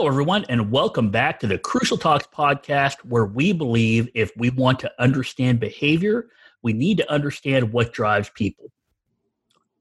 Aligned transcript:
Hello, 0.00 0.08
everyone, 0.08 0.46
and 0.48 0.72
welcome 0.72 1.10
back 1.10 1.38
to 1.38 1.46
the 1.46 1.58
Crucial 1.58 1.98
Talks 1.98 2.26
podcast, 2.26 2.94
where 3.04 3.26
we 3.26 3.52
believe 3.52 4.08
if 4.14 4.32
we 4.34 4.48
want 4.48 4.78
to 4.78 4.90
understand 4.98 5.60
behavior, 5.60 6.28
we 6.62 6.72
need 6.72 6.96
to 6.96 7.12
understand 7.12 7.70
what 7.70 7.92
drives 7.92 8.30
people. 8.30 8.72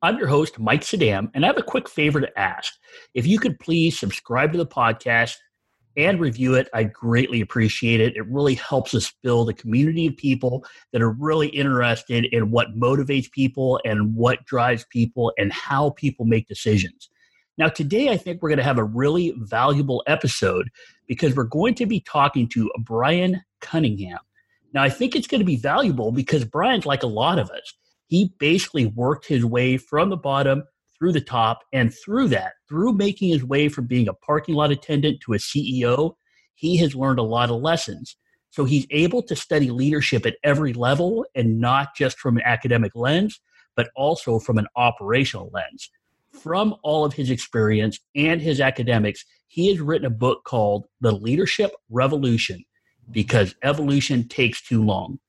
I'm 0.02 0.17
your 0.17 0.27
host, 0.27 0.59
Mike 0.59 0.81
Sadam, 0.81 1.31
and 1.34 1.45
I 1.45 1.47
have 1.47 1.57
a 1.57 1.63
quick 1.63 1.88
favor 1.88 2.20
to 2.20 2.38
ask. 2.38 2.73
If 3.13 3.25
you 3.25 3.39
could 3.39 3.61
please 3.61 3.97
subscribe 3.97 4.52
to 4.52 4.57
the 4.57 4.67
podcast 4.67 5.38
and 5.95 6.20
review 6.20 6.55
it, 6.55 6.67
I'd 6.73 6.91
greatly 6.91 7.39
appreciate 7.39 8.02
it. 8.02 8.17
It 8.17 8.27
really 8.27 8.55
helps 8.55 8.94
us 8.94 9.13
build 9.23 9.49
a 9.49 9.53
community 9.53 10.08
of 10.08 10.17
people 10.17 10.66
that 10.91 11.02
are 11.02 11.11
really 11.11 11.47
interested 11.47 12.25
in 12.25 12.52
what 12.52 12.77
motivates 12.77 13.31
people 13.31 13.80
and 13.86 14.13
what 14.13 14.44
drives 14.44 14.86
people 14.89 15.31
and 15.38 15.53
how 15.53 15.91
people 15.91 16.25
make 16.25 16.49
decisions. 16.49 17.09
Now, 17.59 17.68
today, 17.68 18.08
I 18.08 18.16
think 18.16 18.41
we're 18.41 18.48
going 18.48 18.59
to 18.59 18.63
have 18.63 18.77
a 18.77 18.86
really 18.86 19.34
valuable 19.36 20.02
episode 20.08 20.70
because 21.08 21.36
we're 21.36 21.44
going 21.44 21.76
to 21.76 21.86
be 21.86 22.00
talking 22.00 22.48
to 22.54 22.72
Brian 22.80 23.41
Cunningham. 23.59 24.20
Now, 24.73 24.81
I 24.81 24.90
think 24.90 25.13
it's 25.13 25.27
going 25.27 25.41
to 25.41 25.45
be 25.45 25.58
valuable 25.58 26.14
because 26.14 26.45
Brian's 26.45 26.86
like 26.86 27.03
a 27.03 27.08
lot 27.08 27.38
of 27.38 27.50
us. 27.50 27.73
He 28.08 28.34
basically 28.40 28.86
worked 28.86 29.27
his 29.27 29.44
way 29.44 29.76
from 29.76 30.09
the 30.09 30.16
bottom 30.16 30.64
through 30.98 31.12
the 31.12 31.20
top, 31.20 31.59
and 31.73 31.94
through 31.94 32.30
that, 32.30 32.53
through 32.70 32.94
making 32.94 33.30
his 33.30 33.44
way 33.44 33.67
from 33.67 33.88
being 33.88 34.08
a 34.08 34.14
parking 34.14 34.55
lot 34.55 34.72
attendant 34.72 35.20
to 35.22 35.34
a 35.34 35.38
CEO, 35.38 36.14
he 36.55 36.78
has 36.78 36.95
learned 36.95 37.20
a 37.20 37.23
lot 37.23 37.50
of 37.50 37.62
lessons. 37.62 38.16
So 38.52 38.64
he's 38.64 38.88
able 38.89 39.22
to 39.23 39.36
study 39.36 39.70
leadership 39.70 40.26
at 40.26 40.38
every 40.45 40.72
level 40.72 41.26
and 41.36 41.59
not 41.59 41.94
just 41.94 42.20
from 42.20 42.38
an 42.38 42.44
academic 42.45 42.94
lens, 42.95 43.42
but 43.76 43.89
also 43.98 44.39
from 44.39 44.58
an 44.58 44.67
operational 44.78 45.50
lens 45.53 45.89
from 46.31 46.75
all 46.83 47.05
of 47.05 47.13
his 47.13 47.30
experience 47.30 47.99
and 48.16 48.41
his 48.41 48.61
academics, 48.61 49.25
he 49.47 49.67
has 49.69 49.80
written 49.80 50.05
a 50.05 50.11
book 50.11 50.44
called 50.44 50.86
The 51.02 51.11
Leadership 51.11 51.71
Revolution 51.89 52.63
because 53.11 53.55
evolution 53.63 54.27
takes 54.27 54.61
too 54.61 54.83
long. 54.83 55.19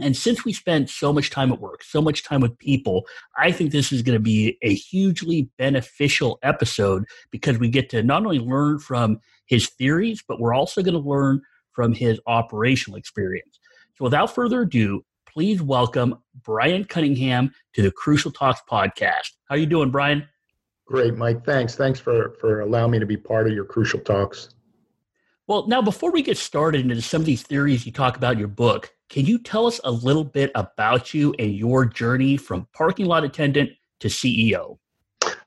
And 0.00 0.16
since 0.16 0.44
we 0.44 0.52
spend 0.52 0.88
so 0.90 1.12
much 1.12 1.30
time 1.30 1.52
at 1.52 1.60
work, 1.60 1.84
so 1.84 2.00
much 2.00 2.24
time 2.24 2.40
with 2.40 2.58
people, 2.58 3.06
I 3.36 3.52
think 3.52 3.70
this 3.70 3.92
is 3.92 4.02
going 4.02 4.16
to 4.16 4.22
be 4.22 4.58
a 4.62 4.74
hugely 4.74 5.48
beneficial 5.58 6.38
episode 6.42 7.04
because 7.30 7.58
we 7.58 7.68
get 7.68 7.90
to 7.90 8.02
not 8.02 8.24
only 8.24 8.38
learn 8.38 8.78
from 8.78 9.18
his 9.46 9.68
theories, 9.68 10.22
but 10.26 10.40
we're 10.40 10.54
also 10.54 10.82
going 10.82 11.00
to 11.00 11.08
learn 11.08 11.42
from 11.72 11.92
his 11.92 12.20
operational 12.26 12.98
experience. 12.98 13.58
So 13.96 14.04
without 14.04 14.34
further 14.34 14.62
ado, 14.62 15.04
please 15.32 15.62
welcome 15.62 16.16
Brian 16.42 16.84
Cunningham 16.84 17.52
to 17.74 17.82
the 17.82 17.90
Crucial 17.90 18.30
Talks 18.30 18.60
podcast. 18.70 19.30
How 19.48 19.54
are 19.54 19.58
you 19.58 19.66
doing, 19.66 19.90
Brian? 19.90 20.28
Great, 20.86 21.16
Mike. 21.16 21.44
Thanks. 21.44 21.74
Thanks 21.74 21.98
for 21.98 22.34
for 22.40 22.60
allowing 22.60 22.90
me 22.90 22.98
to 22.98 23.06
be 23.06 23.16
part 23.16 23.46
of 23.46 23.54
your 23.54 23.64
Crucial 23.64 24.00
Talks. 24.00 24.50
Well, 25.46 25.66
now 25.66 25.80
before 25.82 26.12
we 26.12 26.22
get 26.22 26.36
started 26.36 26.82
into 26.82 27.02
some 27.02 27.22
of 27.22 27.26
these 27.26 27.42
theories 27.42 27.86
you 27.86 27.92
talk 27.92 28.16
about 28.16 28.34
in 28.34 28.38
your 28.38 28.48
book, 28.48 28.92
can 29.08 29.24
you 29.24 29.38
tell 29.38 29.66
us 29.66 29.80
a 29.84 29.90
little 29.90 30.24
bit 30.24 30.50
about 30.54 31.14
you 31.14 31.34
and 31.38 31.54
your 31.54 31.84
journey 31.86 32.36
from 32.36 32.68
parking 32.74 33.06
lot 33.06 33.24
attendant 33.24 33.70
to 34.00 34.08
CEO? 34.08 34.78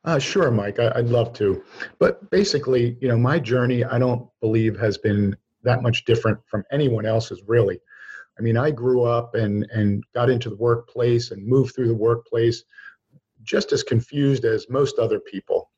Uh, 0.04 0.20
sure, 0.20 0.52
Mike. 0.52 0.80
I, 0.80 0.92
would 0.96 1.10
love 1.10 1.34
to. 1.34 1.64
But 2.00 2.30
basically, 2.30 2.98
you 3.02 3.08
know, 3.08 3.18
my 3.18 3.40
journey, 3.40 3.84
I 3.84 3.98
don't 3.98 4.28
believe 4.42 4.78
has 4.80 4.98
been 4.98 5.36
that 5.64 5.82
much 5.82 6.06
different 6.06 6.40
from 6.48 6.64
anyone 6.72 7.06
else's, 7.06 7.42
really. 7.48 7.80
I 8.38 8.42
mean, 8.42 8.58
I 8.58 8.72
grew 8.72 9.04
up 9.04 9.36
and 9.36 9.66
and 9.72 10.04
got 10.14 10.30
into 10.30 10.50
the 10.50 10.56
workplace 10.58 11.32
and 11.32 11.46
moved 11.46 11.76
through 11.76 11.88
the 11.88 11.96
workplace 11.96 12.64
just 13.44 13.72
as 13.72 13.84
confused 13.84 14.46
as 14.46 14.70
most 14.70 15.00
other 15.00 15.20
people. 15.20 15.70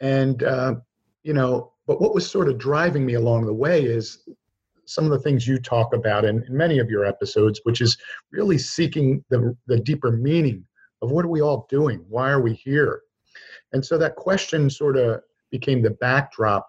And 0.00 0.42
uh, 0.42 0.76
you 1.22 1.32
know, 1.32 1.72
but 1.86 2.00
what 2.00 2.14
was 2.14 2.28
sort 2.28 2.48
of 2.48 2.58
driving 2.58 3.04
me 3.04 3.14
along 3.14 3.46
the 3.46 3.52
way 3.52 3.82
is 3.84 4.26
some 4.86 5.04
of 5.04 5.10
the 5.10 5.18
things 5.18 5.46
you 5.46 5.58
talk 5.58 5.94
about 5.94 6.24
in, 6.24 6.42
in 6.44 6.56
many 6.56 6.78
of 6.78 6.90
your 6.90 7.04
episodes, 7.04 7.60
which 7.64 7.80
is 7.80 7.96
really 8.30 8.58
seeking 8.58 9.24
the, 9.30 9.56
the 9.66 9.78
deeper 9.78 10.10
meaning 10.10 10.64
of 11.00 11.10
what 11.10 11.24
are 11.24 11.28
we 11.28 11.40
all 11.40 11.66
doing? 11.68 12.04
Why 12.08 12.30
are 12.30 12.40
we 12.40 12.54
here? 12.54 13.02
And 13.72 13.84
so 13.84 13.96
that 13.98 14.16
question 14.16 14.68
sort 14.68 14.96
of 14.96 15.20
became 15.50 15.82
the 15.82 15.90
backdrop 15.90 16.68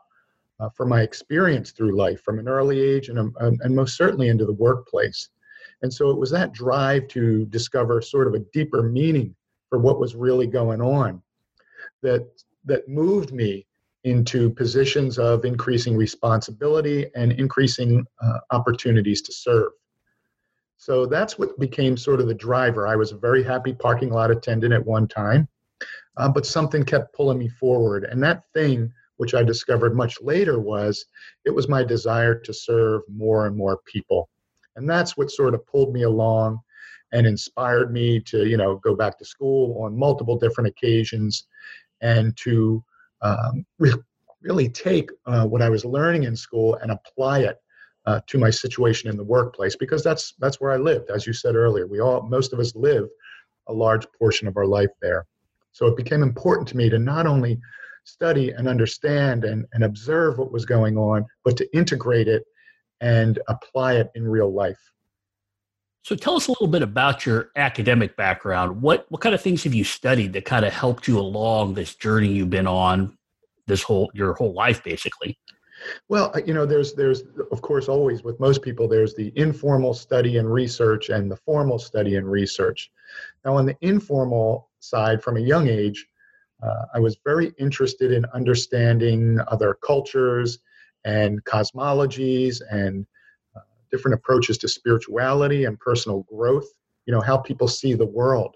uh, 0.59 0.69
for 0.69 0.85
my 0.85 1.01
experience 1.01 1.71
through 1.71 1.95
life 1.95 2.21
from 2.21 2.39
an 2.39 2.47
early 2.47 2.79
age 2.79 3.09
and, 3.09 3.19
um, 3.19 3.33
and 3.39 3.75
most 3.75 3.97
certainly 3.97 4.29
into 4.29 4.45
the 4.45 4.53
workplace. 4.53 5.29
And 5.81 5.93
so 5.93 6.09
it 6.09 6.17
was 6.17 6.31
that 6.31 6.53
drive 6.53 7.07
to 7.09 7.45
discover 7.47 8.01
sort 8.01 8.27
of 8.27 8.33
a 8.33 8.45
deeper 8.53 8.83
meaning 8.83 9.35
for 9.69 9.79
what 9.79 9.99
was 9.99 10.15
really 10.15 10.47
going 10.47 10.81
on 10.81 11.21
that 12.01 12.27
that 12.65 12.87
moved 12.87 13.33
me 13.33 13.65
into 14.03 14.49
positions 14.49 15.17
of 15.17 15.45
increasing 15.45 15.95
responsibility 15.95 17.07
and 17.15 17.31
increasing 17.33 18.05
uh, 18.21 18.39
opportunities 18.51 19.21
to 19.21 19.31
serve. 19.31 19.71
So 20.77 21.05
that's 21.05 21.39
what 21.39 21.57
became 21.59 21.95
sort 21.95 22.19
of 22.19 22.27
the 22.27 22.33
driver. 22.33 22.87
I 22.87 22.97
was 22.97 23.11
a 23.11 23.17
very 23.17 23.43
happy 23.43 23.73
parking 23.73 24.09
lot 24.09 24.31
attendant 24.31 24.73
at 24.73 24.85
one 24.85 25.07
time, 25.07 25.47
uh, 26.17 26.27
but 26.27 26.45
something 26.45 26.83
kept 26.83 27.15
pulling 27.15 27.37
me 27.37 27.47
forward. 27.47 28.03
And 28.03 28.21
that 28.23 28.43
thing 28.53 28.91
which 29.17 29.33
I 29.33 29.43
discovered 29.43 29.95
much 29.95 30.21
later 30.21 30.59
was 30.59 31.05
it 31.45 31.51
was 31.51 31.69
my 31.69 31.83
desire 31.83 32.35
to 32.35 32.53
serve 32.53 33.01
more 33.07 33.47
and 33.47 33.55
more 33.55 33.79
people. 33.85 34.29
And 34.75 34.89
that's 34.89 35.15
what 35.15 35.31
sort 35.31 35.53
of 35.53 35.65
pulled 35.67 35.93
me 35.93 36.03
along 36.03 36.59
and 37.11 37.27
inspired 37.27 37.93
me 37.93 38.19
to, 38.21 38.47
you 38.47 38.57
know, 38.57 38.77
go 38.77 38.95
back 38.95 39.19
to 39.19 39.25
school 39.25 39.81
on 39.83 39.97
multiple 39.97 40.37
different 40.37 40.67
occasions 40.67 41.45
and 42.01 42.35
to 42.37 42.83
um, 43.21 43.65
re- 43.77 43.93
really 44.41 44.67
take 44.67 45.09
uh, 45.25 45.45
what 45.45 45.61
I 45.61 45.69
was 45.69 45.85
learning 45.85 46.23
in 46.23 46.35
school 46.35 46.75
and 46.75 46.91
apply 46.91 47.39
it 47.39 47.57
uh, 48.05 48.19
to 48.27 48.37
my 48.37 48.49
situation 48.49 49.09
in 49.09 49.15
the 49.15 49.23
workplace 49.23 49.75
because 49.75 50.03
that's 50.03 50.33
that's 50.39 50.59
where 50.59 50.71
I 50.71 50.77
lived. 50.77 51.09
As 51.09 51.25
you 51.25 51.33
said 51.33 51.55
earlier, 51.55 51.87
we 51.87 52.01
all 52.01 52.21
most 52.23 52.51
of 52.51 52.59
us 52.59 52.75
live 52.75 53.07
a 53.67 53.73
large 53.73 54.05
portion 54.19 54.47
of 54.47 54.57
our 54.57 54.65
life 54.65 54.89
there. 55.01 55.25
So 55.71 55.87
it 55.87 55.95
became 55.95 56.21
important 56.21 56.67
to 56.69 56.77
me 56.77 56.89
to 56.89 56.99
not 56.99 57.25
only 57.25 57.59
study 58.03 58.51
and 58.51 58.67
understand 58.67 59.45
and, 59.45 59.65
and 59.73 59.83
observe 59.83 60.37
what 60.37 60.51
was 60.51 60.65
going 60.65 60.97
on, 60.97 61.25
but 61.43 61.57
to 61.57 61.75
integrate 61.75 62.27
it 62.27 62.43
and 63.01 63.39
apply 63.47 63.95
it 63.95 64.11
in 64.15 64.27
real 64.27 64.51
life. 64.51 64.79
So 66.03 66.15
tell 66.15 66.35
us 66.35 66.47
a 66.47 66.51
little 66.51 66.67
bit 66.67 66.81
about 66.81 67.25
your 67.25 67.51
academic 67.55 68.17
background. 68.17 68.81
What 68.81 69.05
what 69.09 69.21
kind 69.21 69.33
of 69.33 69.41
things 69.41 69.63
have 69.63 69.73
you 69.73 69.85
studied 69.85 70.33
that 70.33 70.43
kind 70.43 70.65
of 70.65 70.73
helped 70.73 71.07
you 71.07 71.17
along 71.17 71.75
this 71.75 71.95
journey 71.95 72.27
you've 72.27 72.49
been 72.49 72.67
on 72.67 73.17
this 73.67 73.83
whole 73.83 74.11
your 74.13 74.33
whole 74.33 74.53
life 74.53 74.83
basically? 74.83 75.39
Well, 76.09 76.31
uh, 76.35 76.41
you 76.45 76.53
know, 76.53 76.65
there's 76.65 76.93
there's 76.93 77.23
of 77.51 77.61
course 77.61 77.87
always 77.87 78.21
with 78.21 78.37
most 78.39 78.61
people 78.61 78.87
there's 78.87 79.15
the 79.15 79.31
informal 79.37 79.93
study 79.93 80.37
and 80.37 80.51
research 80.51 81.09
and 81.09 81.31
the 81.31 81.37
formal 81.37 81.79
study 81.79 82.17
and 82.17 82.29
research. 82.29 82.91
Now, 83.45 83.55
on 83.55 83.65
the 83.65 83.77
informal 83.81 84.69
side, 84.79 85.23
from 85.23 85.37
a 85.37 85.41
young 85.41 85.69
age, 85.69 86.05
uh, 86.63 86.85
I 86.93 86.99
was 86.99 87.17
very 87.23 87.53
interested 87.57 88.11
in 88.11 88.25
understanding 88.33 89.39
other 89.47 89.77
cultures 89.85 90.59
and 91.03 91.43
cosmologies 91.43 92.61
and 92.71 93.05
uh, 93.55 93.61
different 93.91 94.15
approaches 94.15 94.57
to 94.59 94.67
spirituality 94.67 95.65
and 95.65 95.79
personal 95.79 96.21
growth, 96.23 96.67
you 97.05 97.13
know, 97.13 97.21
how 97.21 97.37
people 97.37 97.67
see 97.67 97.93
the 97.93 98.05
world. 98.05 98.55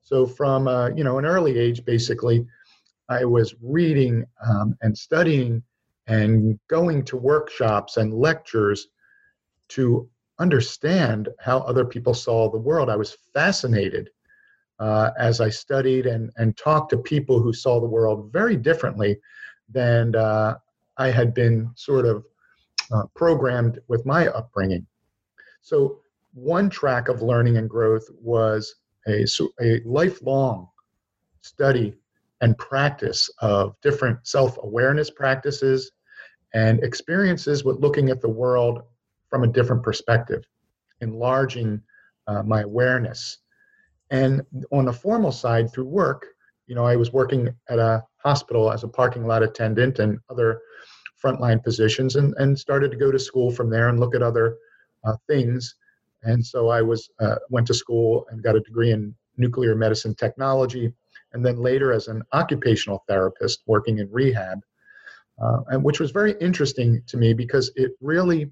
So 0.00 0.26
from, 0.26 0.68
uh, 0.68 0.88
you 0.88 1.04
know, 1.04 1.18
an 1.18 1.24
early 1.24 1.58
age, 1.58 1.84
basically, 1.84 2.46
I 3.08 3.24
was 3.24 3.54
reading 3.60 4.24
um, 4.46 4.76
and 4.82 4.96
studying 4.96 5.62
and 6.06 6.58
going 6.68 7.04
to 7.06 7.16
workshops 7.16 7.96
and 7.96 8.14
lectures 8.14 8.88
to 9.70 10.08
understand 10.38 11.28
how 11.40 11.58
other 11.60 11.84
people 11.84 12.14
saw 12.14 12.50
the 12.50 12.58
world. 12.58 12.88
I 12.88 12.96
was 12.96 13.16
fascinated 13.32 14.10
uh, 14.78 15.10
as 15.18 15.40
I 15.40 15.50
studied 15.50 16.06
and, 16.06 16.30
and 16.36 16.56
talked 16.56 16.90
to 16.90 16.98
people 16.98 17.40
who 17.40 17.52
saw 17.52 17.80
the 17.80 17.86
world 17.86 18.32
very 18.32 18.56
differently 18.56 19.18
than 19.68 20.14
uh, 20.14 20.56
I 20.96 21.10
had 21.10 21.34
been 21.34 21.70
sort 21.76 22.06
of 22.06 22.24
uh, 22.92 23.04
programmed 23.14 23.78
with 23.88 24.04
my 24.04 24.28
upbringing. 24.28 24.86
So, 25.62 26.00
one 26.34 26.70
track 26.70 27.08
of 27.08 27.20
learning 27.20 27.58
and 27.58 27.68
growth 27.68 28.08
was 28.20 28.76
a, 29.06 29.26
a 29.60 29.80
lifelong 29.84 30.68
study 31.42 31.94
and 32.40 32.56
practice 32.58 33.30
of 33.40 33.76
different 33.82 34.26
self 34.26 34.58
awareness 34.62 35.10
practices 35.10 35.92
and 36.54 36.82
experiences 36.82 37.64
with 37.64 37.80
looking 37.80 38.10
at 38.10 38.20
the 38.20 38.28
world 38.28 38.82
from 39.28 39.44
a 39.44 39.46
different 39.46 39.82
perspective, 39.82 40.44
enlarging 41.00 41.80
uh, 42.26 42.42
my 42.42 42.62
awareness 42.62 43.38
and 44.20 44.32
on 44.70 44.84
the 44.84 44.92
formal 45.04 45.32
side, 45.32 45.66
through 45.72 45.90
work, 46.02 46.20
you 46.68 46.74
know, 46.76 46.86
I 46.92 46.96
was 47.02 47.10
working 47.12 47.42
at 47.72 47.78
a 47.78 48.04
hospital 48.26 48.70
as 48.74 48.84
a 48.84 48.88
parking 49.00 49.24
lot 49.26 49.42
attendant 49.42 49.98
and 49.98 50.20
other 50.30 50.60
frontline 51.22 51.60
positions, 51.68 52.16
and, 52.16 52.34
and 52.40 52.58
started 52.66 52.90
to 52.92 52.98
go 53.04 53.10
to 53.10 53.18
school 53.18 53.50
from 53.50 53.68
there 53.70 53.88
and 53.88 53.98
look 53.98 54.14
at 54.14 54.22
other 54.22 54.46
uh, 55.06 55.16
things. 55.30 55.74
And 56.22 56.40
so 56.52 56.58
I 56.78 56.82
was 56.90 57.10
uh, 57.24 57.38
went 57.54 57.66
to 57.68 57.74
school 57.74 58.10
and 58.28 58.44
got 58.46 58.56
a 58.60 58.60
degree 58.68 58.92
in 58.96 59.14
nuclear 59.36 59.74
medicine 59.74 60.14
technology, 60.14 60.92
and 61.32 61.40
then 61.44 61.56
later 61.70 61.88
as 61.92 62.08
an 62.08 62.22
occupational 62.32 63.02
therapist 63.08 63.62
working 63.66 63.98
in 63.98 64.08
rehab. 64.12 64.58
uh, 65.40 65.60
and 65.68 65.82
which 65.82 66.00
was 66.00 66.10
very 66.10 66.34
interesting 66.40 67.02
to 67.06 67.16
me 67.16 67.32
because 67.32 67.70
it 67.76 67.92
really 68.00 68.50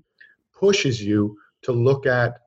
pushes 0.53 1.03
you 1.03 1.37
to 1.62 1.73
look 1.73 2.07
at 2.07 2.41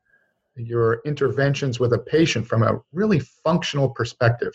your 0.55 1.01
interventions 1.05 1.79
with 1.79 1.93
a 1.93 1.99
patient 1.99 2.47
from 2.47 2.63
a 2.63 2.79
really 2.91 3.19
functional 3.19 3.89
perspective. 3.89 4.53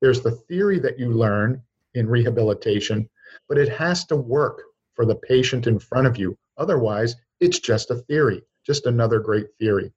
There's 0.00 0.20
the 0.20 0.32
theory 0.32 0.78
that 0.80 0.98
you 0.98 1.10
learn 1.10 1.62
in 1.94 2.08
rehabilitation, 2.08 3.08
but 3.48 3.58
it 3.58 3.68
has 3.68 4.04
to 4.06 4.16
work 4.16 4.62
for 4.94 5.04
the 5.06 5.14
patient 5.14 5.66
in 5.66 5.78
front 5.78 6.06
of 6.06 6.16
you. 6.16 6.36
Otherwise, 6.58 7.16
it's 7.40 7.58
just 7.58 7.90
a 7.90 7.96
theory, 7.96 8.42
just 8.64 8.86
another 8.86 9.20
great 9.20 9.46
theory. 9.58 9.92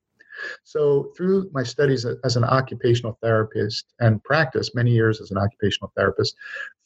So, 0.64 1.14
through 1.16 1.50
my 1.54 1.64
studies 1.64 2.06
as 2.24 2.36
an 2.36 2.44
occupational 2.44 3.18
therapist 3.22 3.94
and 4.00 4.24
practice 4.24 4.76
many 4.76 4.92
years 4.92 5.22
as 5.22 5.32
an 5.32 5.38
occupational 5.38 5.94
therapist, 5.96 6.36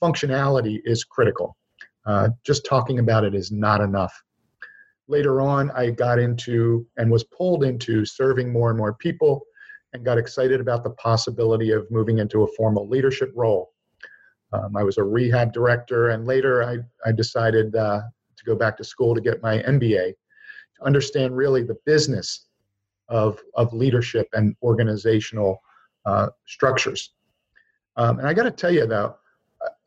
functionality 0.01 0.80
is 0.86 1.03
critical. 1.03 1.57
Uh, 2.06 2.30
just 2.44 2.65
talking 2.65 3.00
about 3.00 3.24
it 3.24 3.33
is 3.33 3.51
not 3.51 3.81
enough. 3.81 4.24
Later 5.10 5.42
on, 5.42 5.72
I 5.72 5.90
got 5.90 6.20
into 6.20 6.86
and 6.98 7.10
was 7.10 7.24
pulled 7.24 7.64
into 7.64 8.06
serving 8.06 8.54
more 8.54 8.70
and 8.70 8.78
more 8.78 8.94
people 8.94 9.42
and 9.94 10.06
got 10.06 10.20
excited 10.20 10.62
about 10.62 10.84
the 10.84 10.92
possibility 10.92 11.72
of 11.72 11.90
moving 11.90 12.20
into 12.20 12.44
a 12.44 12.48
formal 12.56 12.88
leadership 12.88 13.32
role. 13.36 13.74
Um, 14.54 14.78
I 14.78 14.84
was 14.84 15.00
a 15.00 15.04
rehab 15.04 15.52
director, 15.52 16.10
and 16.10 16.28
later 16.28 16.64
I, 16.64 16.78
I 17.08 17.12
decided 17.12 17.76
uh, 17.76 18.02
to 18.38 18.46
go 18.46 18.56
back 18.56 18.78
to 18.78 18.84
school 18.84 19.16
to 19.16 19.22
get 19.22 19.42
my 19.42 19.58
MBA 19.64 20.14
to 20.14 20.86
understand 20.86 21.36
really 21.36 21.64
the 21.64 21.78
business 21.88 22.46
of, 23.08 23.40
of 23.56 23.74
leadership 23.74 24.28
and 24.34 24.56
organizational 24.62 25.60
uh, 26.06 26.28
structures. 26.46 27.14
Um, 27.96 28.20
and 28.20 28.28
I 28.28 28.34
got 28.36 28.44
to 28.44 28.52
tell 28.52 28.72
you, 28.72 28.86
though, 28.86 29.16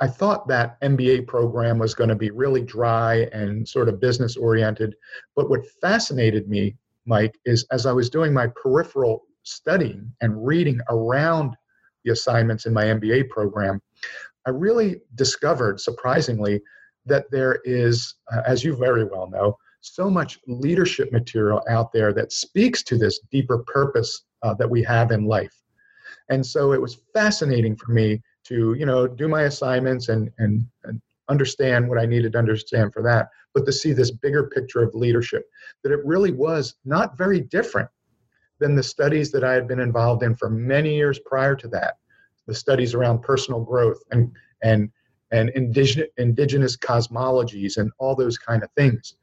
I 0.00 0.06
thought 0.06 0.48
that 0.48 0.80
MBA 0.80 1.26
program 1.26 1.78
was 1.78 1.94
going 1.94 2.10
to 2.10 2.16
be 2.16 2.30
really 2.30 2.62
dry 2.62 3.28
and 3.32 3.66
sort 3.66 3.88
of 3.88 4.00
business 4.00 4.36
oriented. 4.36 4.94
But 5.34 5.48
what 5.48 5.66
fascinated 5.80 6.48
me, 6.48 6.76
Mike, 7.06 7.38
is 7.44 7.64
as 7.70 7.86
I 7.86 7.92
was 7.92 8.10
doing 8.10 8.34
my 8.34 8.48
peripheral 8.48 9.24
studying 9.44 10.12
and 10.20 10.46
reading 10.46 10.80
around 10.88 11.56
the 12.04 12.12
assignments 12.12 12.66
in 12.66 12.72
my 12.72 12.84
MBA 12.84 13.30
program, 13.30 13.80
I 14.46 14.50
really 14.50 15.00
discovered, 15.14 15.80
surprisingly, 15.80 16.60
that 17.06 17.30
there 17.30 17.60
is, 17.64 18.16
uh, 18.32 18.42
as 18.46 18.64
you 18.64 18.76
very 18.76 19.04
well 19.04 19.28
know, 19.30 19.56
so 19.80 20.08
much 20.08 20.38
leadership 20.46 21.12
material 21.12 21.62
out 21.68 21.92
there 21.92 22.12
that 22.12 22.32
speaks 22.32 22.82
to 22.84 22.96
this 22.96 23.20
deeper 23.30 23.58
purpose 23.58 24.24
uh, 24.42 24.54
that 24.54 24.70
we 24.70 24.82
have 24.82 25.10
in 25.10 25.26
life. 25.26 25.54
And 26.28 26.44
so 26.44 26.72
it 26.72 26.80
was 26.80 26.98
fascinating 27.12 27.76
for 27.76 27.92
me 27.92 28.22
to, 28.52 28.74
you 28.74 28.86
know, 28.86 29.06
do 29.06 29.28
my 29.28 29.42
assignments 29.42 30.08
and, 30.08 30.30
and, 30.38 30.66
and 30.84 31.00
understand 31.28 31.88
what 31.88 31.98
I 31.98 32.06
needed 32.06 32.32
to 32.32 32.38
understand 32.38 32.92
for 32.92 33.02
that, 33.02 33.28
but 33.54 33.64
to 33.66 33.72
see 33.72 33.92
this 33.92 34.10
bigger 34.10 34.44
picture 34.44 34.82
of 34.82 34.94
leadership, 34.94 35.48
that 35.82 35.92
it 35.92 36.04
really 36.04 36.32
was 36.32 36.76
not 36.84 37.16
very 37.16 37.40
different 37.40 37.88
than 38.58 38.74
the 38.74 38.82
studies 38.82 39.30
that 39.32 39.44
I 39.44 39.52
had 39.54 39.66
been 39.66 39.80
involved 39.80 40.22
in 40.22 40.34
for 40.34 40.50
many 40.50 40.94
years 40.94 41.18
prior 41.18 41.56
to 41.56 41.68
that, 41.68 41.96
the 42.46 42.54
studies 42.54 42.94
around 42.94 43.22
personal 43.22 43.60
growth 43.60 44.02
and 44.10 44.32
and 44.62 44.90
and 45.30 45.48
indigenous, 45.50 46.08
indigenous 46.18 46.76
cosmologies 46.76 47.78
and 47.78 47.90
all 47.98 48.14
those 48.14 48.36
kind 48.36 48.62
of 48.62 48.70
things 48.76 49.16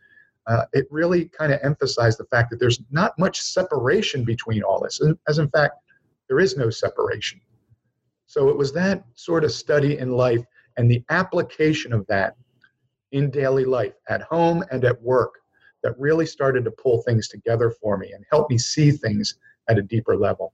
uh, 0.50 0.66
it 0.74 0.88
really 0.90 1.26
kind 1.26 1.54
of 1.54 1.60
emphasized 1.64 2.18
the 2.18 2.26
fact 2.26 2.50
that 2.50 2.60
there's 2.60 2.82
not 2.90 3.18
much 3.20 3.40
separation 3.40 4.24
between 4.24 4.64
all 4.64 4.82
this, 4.82 5.00
as 5.28 5.38
in 5.38 5.48
fact, 5.50 5.76
there 6.28 6.40
is 6.40 6.58
no 6.58 6.72
separation. 6.72 7.40
So 8.30 8.48
it 8.50 8.56
was 8.56 8.72
that 8.74 9.04
sort 9.16 9.44
of 9.44 9.52
study 9.52 9.98
in 9.98 10.12
life 10.12 10.46
and 10.78 10.90
the 10.90 11.04
application 11.10 11.92
of 11.92 12.06
that 12.08 12.36
in 13.12 13.32
daily 13.32 13.66
life, 13.66 13.94
at 14.08 14.22
home 14.22 14.64
and 14.70 14.86
at 14.86 15.02
work, 15.02 15.40
that 15.82 16.00
really 16.00 16.28
started 16.28 16.64
to 16.66 16.70
pull 16.70 17.02
things 17.02 17.28
together 17.28 17.72
for 17.72 17.98
me 17.98 18.12
and 18.12 18.24
help 18.32 18.52
me 18.52 18.60
see 18.60 18.92
things 18.92 19.40
at 19.68 19.80
a 19.80 19.82
deeper 19.82 20.16
level. 20.16 20.54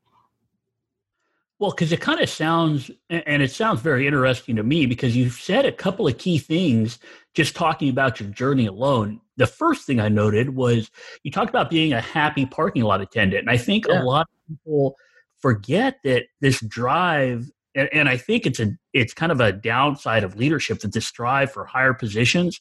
Well, 1.60 1.72
because 1.72 1.92
it 1.92 2.00
kind 2.00 2.22
of 2.22 2.30
sounds, 2.30 2.92
and 3.10 3.44
it 3.44 3.51
sounds 3.51 3.81
very 3.81 4.07
interesting 4.07 4.56
to 4.56 4.63
me 4.63 4.86
because 4.86 5.13
you've 5.13 5.33
said 5.33 5.66
a 5.66 5.72
couple 5.74 6.07
of 6.07 6.18
key 6.18 6.38
things 6.38 6.98
just 7.33 7.57
talking 7.57 7.89
about 7.89 8.22
your 8.22 8.30
journey 8.30 8.68
alone. 8.68 9.19
The 9.36 9.48
first 9.48 9.86
thing 9.86 10.00
I 10.00 10.07
noted 10.07 10.56
was 10.56 10.89
you 11.24 11.31
talked 11.31 11.50
about 11.50 11.69
being 11.69 11.92
a 11.92 12.00
happy 12.00 12.45
parking 12.45 12.83
lot 12.83 13.01
attendant. 13.01 13.42
And 13.42 13.50
I 13.50 13.57
think 13.57 13.86
yeah. 13.86 14.01
a 14.01 14.04
lot 14.04 14.27
of 14.30 14.48
people 14.48 14.95
forget 15.39 16.00
that 16.06 16.27
this 16.39 16.62
drive, 16.62 17.51
and, 17.75 17.89
and 17.92 18.10
I 18.10 18.18
think 18.18 18.45
it's 18.45 18.60
a 18.60 18.72
it's 18.94 19.13
kind 19.13 19.31
of 19.31 19.42
a 19.42 19.51
downside 19.51 20.24
of 20.24 20.38
leadership 20.38 20.80
that 20.80 20.94
this 20.94 21.12
drive 21.12 21.51
for 21.51 21.66
higher 21.66 21.94
positions 21.94 22.60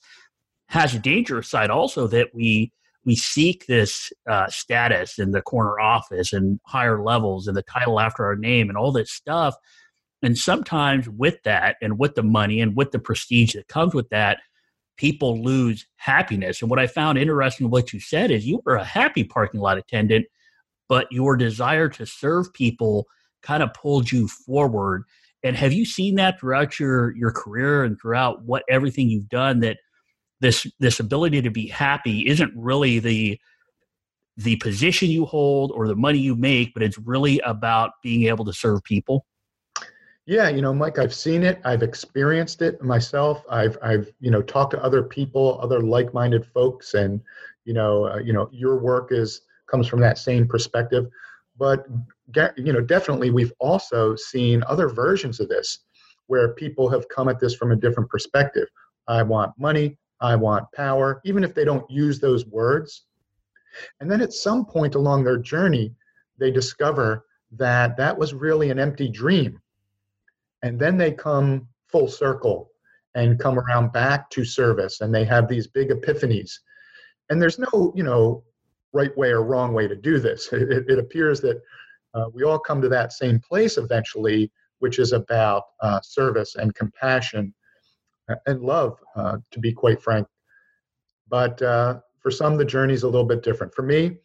has 0.69 0.95
a 0.95 0.99
dangerous 0.99 1.49
side 1.49 1.71
also 1.71 2.07
that 2.09 2.35
we 2.35 2.73
we 3.05 3.15
seek 3.15 3.67
this 3.67 4.13
uh, 4.29 4.49
status 4.49 5.19
in 5.19 5.31
the 5.31 5.43
corner 5.43 5.79
office 5.79 6.33
and 6.33 6.59
higher 6.67 7.03
levels 7.03 7.47
and 7.47 7.57
the 7.57 7.63
title 7.63 8.01
after 8.01 8.25
our 8.25 8.37
name 8.37 8.69
and 8.69 8.79
all 8.79 8.93
this 8.93 9.11
stuff. 9.11 9.55
And 10.23 10.39
sometimes 10.39 11.09
with 11.09 11.37
that 11.45 11.77
and 11.83 11.99
with 11.99 12.15
the 12.15 12.23
money 12.23 12.61
and 12.61 12.75
with 12.75 12.93
the 12.93 12.99
prestige 12.99 13.53
that 13.55 13.69
comes 13.69 13.95
with 13.95 14.09
that, 14.09 14.39
people 14.97 15.43
lose 15.43 15.87
happiness. 15.97 16.63
And 16.63 16.71
what 16.71 16.79
I 16.79 16.87
found 16.87 17.19
interesting 17.19 17.69
what 17.69 17.93
you 17.93 18.01
said 18.01 18.31
is 18.31 18.47
you 18.47 18.63
were 18.65 18.77
a 18.77 18.85
happy 18.85 19.25
parking 19.25 19.61
lot 19.61 19.77
attendant, 19.77 20.27
but 20.89 21.07
your 21.11 21.37
desire 21.37 21.91
to 21.91 22.07
serve 22.07 22.55
people 22.55 23.07
kind 23.45 23.63
of 23.63 23.73
pulled 23.75 24.11
you 24.11 24.27
forward. 24.27 25.05
And 25.45 25.57
have 25.57 25.73
you 25.73 25.85
seen 25.85 26.17
that 26.17 26.41
throughout 26.41 26.81
your 26.81 27.15
your 27.15 27.31
career 27.31 27.85
and 27.85 27.97
throughout 28.01 28.43
what 28.43 28.65
everything 28.69 29.09
you've 29.09 29.29
done 29.29 29.61
that 29.61 29.77
this 30.41 30.67
this 30.81 30.99
ability 30.99 31.43
to 31.43 31.51
be 31.51 31.69
happy 31.69 32.27
isn't 32.27 32.53
really 32.57 32.99
the 32.99 33.39
the 34.37 34.57
position 34.57 35.11
you 35.11 35.27
hold 35.27 35.71
or 35.73 35.87
the 35.87 35.95
money 35.95 36.19
you 36.19 36.35
make, 36.35 36.75
but 36.75 36.83
it's 36.83 36.99
really 36.99 37.39
about 37.41 37.93
being 38.03 38.25
able 38.25 38.45
to 38.45 38.53
serve 38.53 38.83
people? 38.83 39.27
Yeah, 40.27 40.49
you 40.49 40.63
know, 40.63 40.73
Mike, 40.73 40.99
I've 40.99 41.15
seen 41.15 41.43
it. 41.43 41.61
I've 41.65 41.83
experienced 41.83 42.63
it 42.63 42.83
myself. 42.83 43.45
I've, 43.51 43.77
I've, 43.83 44.11
you 44.21 44.31
know, 44.31 44.41
talked 44.41 44.73
to 44.73 44.83
other 44.83 45.03
people, 45.03 45.61
other 45.63 45.83
like-minded 45.83 46.47
folks, 46.47 46.95
and, 46.95 47.21
you 47.67 47.75
know, 47.75 48.07
uh, 48.07 48.19
you 48.19 48.33
know, 48.33 48.49
your 48.51 48.79
work 48.79 49.13
is 49.13 49.43
comes 49.71 49.87
from 49.87 50.01
that 50.01 50.17
same 50.17 50.49
perspective. 50.49 51.09
But, 51.57 51.87
you 52.57 52.73
know, 52.73 52.81
definitely, 52.81 53.31
we've 53.31 53.53
also 53.61 54.17
seen 54.17 54.65
other 54.67 54.89
versions 54.89 55.41
of 55.41 55.49
this, 55.49 55.81
where 56.27 56.55
people 56.55 56.89
have 56.89 57.09
come 57.09 57.29
at 57.29 57.39
this 57.39 57.55
from 57.55 57.71
a 57.71 57.77
different 57.77 58.11
perspective. 58.11 58.69
I 59.07 59.23
want 59.23 59.53
money. 59.59 59.99
I 60.21 60.37
want 60.37 60.71
power, 60.73 61.21
even 61.25 61.45
if 61.45 61.55
they 61.55 61.65
don't 61.65 61.89
use 61.91 62.19
those 62.19 62.47
words. 62.47 63.05
And 64.01 64.11
then 64.11 64.23
at 64.23 64.33
some 64.33 64.65
point 64.65 64.95
along 64.95 65.25
their 65.25 65.39
journey, 65.39 65.95
they 66.39 66.51
discover 66.51 67.27
that 67.53 67.97
that 67.97 68.17
was 68.17 68.33
really 68.33 68.71
an 68.71 68.79
empty 68.79 69.09
dream. 69.09 69.61
And 70.63 70.79
then 70.79 70.97
they 70.97 71.13
come 71.13 71.69
full 71.89 72.09
circle 72.09 72.71
and 73.15 73.39
come 73.39 73.59
around 73.59 73.93
back 73.93 74.31
to 74.31 74.45
service 74.45 75.01
and 75.01 75.15
they 75.15 75.25
have 75.25 75.47
these 75.47 75.67
big 75.67 75.91
epiphanies. 75.91 76.53
And 77.29 77.41
there's 77.41 77.59
no, 77.59 77.93
you 77.95 78.03
know, 78.03 78.45
right 78.95 79.15
way 79.19 79.31
or 79.31 79.43
wrong 79.43 79.75
way 79.75 79.87
to 79.87 79.97
do 79.97 80.19
this. 80.19 80.49
It, 80.53 80.89
it 80.89 80.99
appears 80.99 81.41
that 81.43 81.61
uh, 82.15 82.27
we 82.33 82.45
all 82.45 82.59
come 82.59 82.81
to 82.81 82.89
that 82.89 83.13
same 83.13 83.41
place 83.41 83.77
eventually, 83.77 84.51
which 84.79 84.99
is 84.99 85.13
about 85.13 85.65
uh, 85.83 86.01
service 86.01 86.55
and 86.55 86.75
compassion 86.75 87.53
and 88.47 88.63
love, 88.63 88.99
uh, 89.17 89.37
to 89.51 89.59
be 89.59 89.73
quite 89.73 90.01
frank. 90.01 90.27
But 91.29 91.61
uh, 91.61 92.01
for 92.21 92.31
some, 92.31 92.57
the 92.57 92.65
journey 92.65 92.95
is 92.95 93.03
a 93.03 93.09
little 93.09 93.27
bit 93.27 93.43
different. 93.43 93.75
For 93.75 93.83
me, 93.83 94.17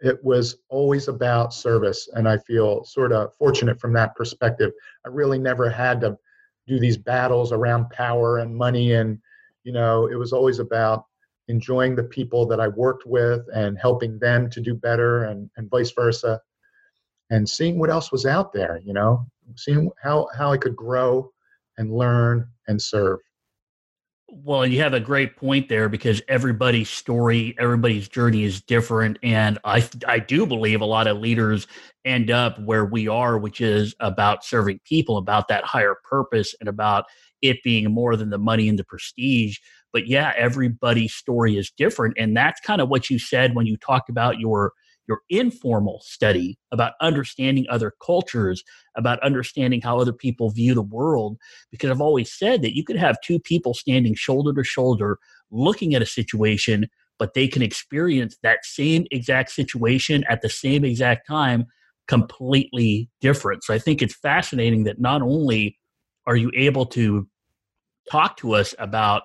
it 0.00 0.22
was 0.22 0.58
always 0.68 1.08
about 1.08 1.54
service, 1.54 2.08
and 2.12 2.28
I 2.28 2.36
feel 2.38 2.84
sort 2.84 3.12
of 3.12 3.34
fortunate 3.34 3.80
from 3.80 3.94
that 3.94 4.14
perspective. 4.14 4.72
I 5.06 5.08
really 5.08 5.38
never 5.38 5.70
had 5.70 6.00
to 6.02 6.18
do 6.66 6.78
these 6.78 6.98
battles 6.98 7.52
around 7.52 7.88
power 7.90 8.38
and 8.38 8.54
money, 8.54 8.92
and 8.92 9.18
you 9.64 9.72
know, 9.72 10.06
it 10.06 10.16
was 10.16 10.32
always 10.32 10.58
about 10.58 11.05
enjoying 11.48 11.94
the 11.94 12.04
people 12.04 12.46
that 12.46 12.60
I 12.60 12.68
worked 12.68 13.06
with 13.06 13.46
and 13.54 13.78
helping 13.78 14.18
them 14.18 14.50
to 14.50 14.60
do 14.60 14.74
better, 14.74 15.24
and 15.24 15.50
and 15.56 15.70
vice 15.70 15.92
versa, 15.92 16.40
and 17.30 17.48
seeing 17.48 17.78
what 17.78 17.90
else 17.90 18.12
was 18.12 18.26
out 18.26 18.52
there. 18.52 18.80
You 18.84 18.92
know, 18.92 19.26
seeing 19.56 19.90
how 20.02 20.28
how 20.36 20.52
I 20.52 20.58
could 20.58 20.76
grow 20.76 21.32
and 21.78 21.92
learn 21.92 22.48
and 22.68 22.80
serve. 22.80 23.20
Well, 24.28 24.66
you 24.66 24.80
have 24.82 24.92
a 24.92 25.00
great 25.00 25.36
point 25.36 25.68
there 25.68 25.88
because 25.88 26.20
everybody's 26.26 26.90
story, 26.90 27.54
everybody's 27.58 28.08
journey 28.08 28.42
is 28.42 28.60
different, 28.60 29.18
and 29.22 29.58
I 29.64 29.88
I 30.06 30.18
do 30.18 30.46
believe 30.46 30.80
a 30.80 30.86
lot 30.86 31.06
of 31.06 31.18
leaders 31.18 31.68
end 32.04 32.30
up 32.30 32.58
where 32.60 32.84
we 32.84 33.06
are, 33.06 33.38
which 33.38 33.60
is 33.60 33.94
about 34.00 34.44
serving 34.44 34.80
people, 34.84 35.16
about 35.16 35.46
that 35.48 35.64
higher 35.64 35.94
purpose, 36.04 36.54
and 36.58 36.68
about 36.68 37.04
it 37.40 37.62
being 37.62 37.92
more 37.92 38.16
than 38.16 38.30
the 38.30 38.38
money 38.38 38.68
and 38.68 38.78
the 38.78 38.84
prestige. 38.84 39.58
But 39.96 40.08
yeah, 40.08 40.34
everybody's 40.36 41.14
story 41.14 41.56
is 41.56 41.70
different, 41.70 42.18
and 42.18 42.36
that's 42.36 42.60
kind 42.60 42.82
of 42.82 42.90
what 42.90 43.08
you 43.08 43.18
said 43.18 43.54
when 43.54 43.64
you 43.64 43.78
talked 43.78 44.10
about 44.10 44.38
your 44.38 44.74
your 45.08 45.20
informal 45.30 46.02
study 46.04 46.58
about 46.70 46.92
understanding 47.00 47.64
other 47.70 47.94
cultures, 48.04 48.62
about 48.94 49.22
understanding 49.22 49.80
how 49.80 49.98
other 49.98 50.12
people 50.12 50.50
view 50.50 50.74
the 50.74 50.82
world. 50.82 51.38
Because 51.70 51.88
I've 51.88 52.02
always 52.02 52.30
said 52.30 52.60
that 52.60 52.76
you 52.76 52.84
could 52.84 52.98
have 52.98 53.16
two 53.22 53.38
people 53.38 53.72
standing 53.72 54.14
shoulder 54.14 54.52
to 54.52 54.62
shoulder 54.62 55.18
looking 55.50 55.94
at 55.94 56.02
a 56.02 56.06
situation, 56.06 56.88
but 57.18 57.32
they 57.32 57.48
can 57.48 57.62
experience 57.62 58.36
that 58.42 58.66
same 58.66 59.06
exact 59.10 59.50
situation 59.50 60.24
at 60.28 60.42
the 60.42 60.50
same 60.50 60.84
exact 60.84 61.26
time 61.26 61.64
completely 62.06 63.08
different. 63.22 63.64
So 63.64 63.72
I 63.72 63.78
think 63.78 64.02
it's 64.02 64.14
fascinating 64.14 64.84
that 64.84 65.00
not 65.00 65.22
only 65.22 65.78
are 66.26 66.36
you 66.36 66.52
able 66.54 66.84
to 66.84 67.26
talk 68.10 68.36
to 68.36 68.54
us 68.54 68.74
about 68.78 69.22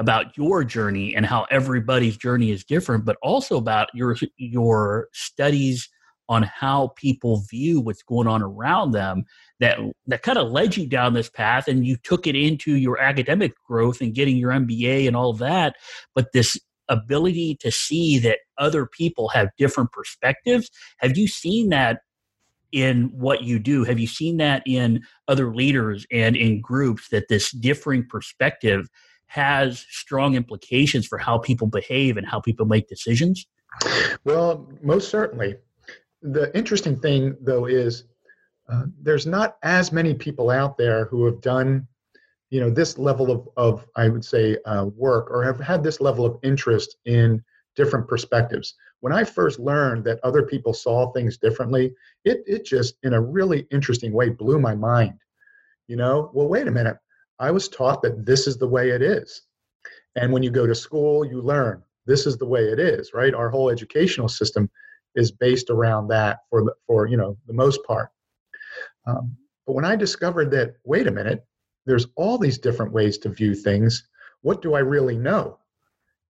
about 0.00 0.34
your 0.36 0.64
journey 0.64 1.14
and 1.14 1.26
how 1.26 1.46
everybody's 1.50 2.16
journey 2.16 2.50
is 2.50 2.64
different, 2.64 3.04
but 3.04 3.16
also 3.22 3.58
about 3.58 3.88
your 3.94 4.16
your 4.38 5.08
studies 5.12 5.88
on 6.28 6.42
how 6.44 6.92
people 6.96 7.42
view 7.50 7.80
what's 7.80 8.02
going 8.02 8.26
on 8.26 8.40
around 8.40 8.92
them 8.92 9.24
that 9.58 9.78
that 10.06 10.22
kind 10.22 10.38
of 10.38 10.50
led 10.50 10.76
you 10.76 10.86
down 10.86 11.12
this 11.12 11.28
path 11.28 11.68
and 11.68 11.86
you 11.86 11.96
took 11.96 12.26
it 12.26 12.34
into 12.34 12.76
your 12.76 12.98
academic 12.98 13.52
growth 13.68 14.00
and 14.00 14.14
getting 14.14 14.36
your 14.36 14.52
MBA 14.52 15.06
and 15.06 15.16
all 15.16 15.32
that 15.34 15.74
but 16.14 16.32
this 16.32 16.56
ability 16.88 17.56
to 17.60 17.70
see 17.70 18.18
that 18.18 18.38
other 18.58 18.86
people 18.86 19.28
have 19.28 19.48
different 19.58 19.92
perspectives. 19.92 20.70
Have 20.98 21.16
you 21.16 21.28
seen 21.28 21.68
that 21.70 22.00
in 22.72 23.10
what 23.12 23.42
you 23.42 23.58
do? 23.58 23.84
Have 23.84 23.98
you 23.98 24.06
seen 24.06 24.36
that 24.38 24.62
in 24.66 25.02
other 25.28 25.54
leaders 25.54 26.06
and 26.12 26.36
in 26.36 26.60
groups 26.60 27.08
that 27.10 27.28
this 27.28 27.50
differing 27.52 28.06
perspective 28.08 28.88
has 29.30 29.86
strong 29.88 30.34
implications 30.34 31.06
for 31.06 31.16
how 31.16 31.38
people 31.38 31.68
behave 31.68 32.16
and 32.16 32.26
how 32.26 32.40
people 32.40 32.66
make 32.66 32.88
decisions? 32.88 33.46
Well, 34.24 34.68
most 34.82 35.08
certainly. 35.08 35.54
The 36.20 36.54
interesting 36.56 36.98
thing, 36.98 37.36
though, 37.40 37.66
is 37.66 38.06
uh, 38.68 38.86
there's 39.00 39.28
not 39.28 39.56
as 39.62 39.92
many 39.92 40.14
people 40.14 40.50
out 40.50 40.76
there 40.76 41.04
who 41.04 41.26
have 41.26 41.40
done, 41.40 41.86
you 42.50 42.60
know, 42.60 42.70
this 42.70 42.98
level 42.98 43.30
of, 43.30 43.48
of 43.56 43.86
I 43.94 44.08
would 44.08 44.24
say, 44.24 44.56
uh, 44.64 44.86
work 44.96 45.30
or 45.30 45.44
have 45.44 45.60
had 45.60 45.84
this 45.84 46.00
level 46.00 46.26
of 46.26 46.40
interest 46.42 46.96
in 47.04 47.40
different 47.76 48.08
perspectives. 48.08 48.74
When 48.98 49.12
I 49.12 49.22
first 49.22 49.60
learned 49.60 50.02
that 50.06 50.18
other 50.24 50.42
people 50.42 50.74
saw 50.74 51.12
things 51.12 51.38
differently, 51.38 51.94
it 52.24 52.42
it 52.48 52.64
just 52.64 52.96
in 53.04 53.14
a 53.14 53.20
really 53.20 53.68
interesting 53.70 54.12
way 54.12 54.28
blew 54.28 54.58
my 54.58 54.74
mind. 54.74 55.20
You 55.86 55.94
know, 55.94 56.32
well, 56.34 56.48
wait 56.48 56.66
a 56.66 56.72
minute. 56.72 56.98
I 57.40 57.50
was 57.50 57.68
taught 57.68 58.02
that 58.02 58.26
this 58.26 58.46
is 58.46 58.58
the 58.58 58.68
way 58.68 58.90
it 58.90 59.02
is. 59.02 59.42
And 60.14 60.32
when 60.32 60.42
you 60.42 60.50
go 60.50 60.66
to 60.66 60.74
school, 60.74 61.24
you 61.24 61.40
learn 61.40 61.82
this 62.06 62.26
is 62.26 62.36
the 62.36 62.46
way 62.46 62.64
it 62.64 62.78
is, 62.78 63.12
right? 63.14 63.34
Our 63.34 63.50
whole 63.50 63.70
educational 63.70 64.28
system 64.28 64.70
is 65.14 65.30
based 65.32 65.70
around 65.70 66.08
that 66.08 66.38
for 66.50 66.64
the, 66.64 66.74
for 66.86 67.06
you 67.06 67.16
know 67.16 67.36
the 67.46 67.52
most 67.52 67.80
part. 67.84 68.10
Um, 69.06 69.36
but 69.66 69.74
when 69.74 69.84
I 69.84 69.96
discovered 69.96 70.50
that, 70.52 70.74
wait 70.84 71.06
a 71.06 71.12
minute, 71.12 71.44
there's 71.86 72.06
all 72.16 72.38
these 72.38 72.58
different 72.58 72.92
ways 72.92 73.18
to 73.18 73.28
view 73.28 73.54
things. 73.54 74.08
What 74.42 74.62
do 74.62 74.74
I 74.74 74.80
really 74.80 75.16
know? 75.16 75.58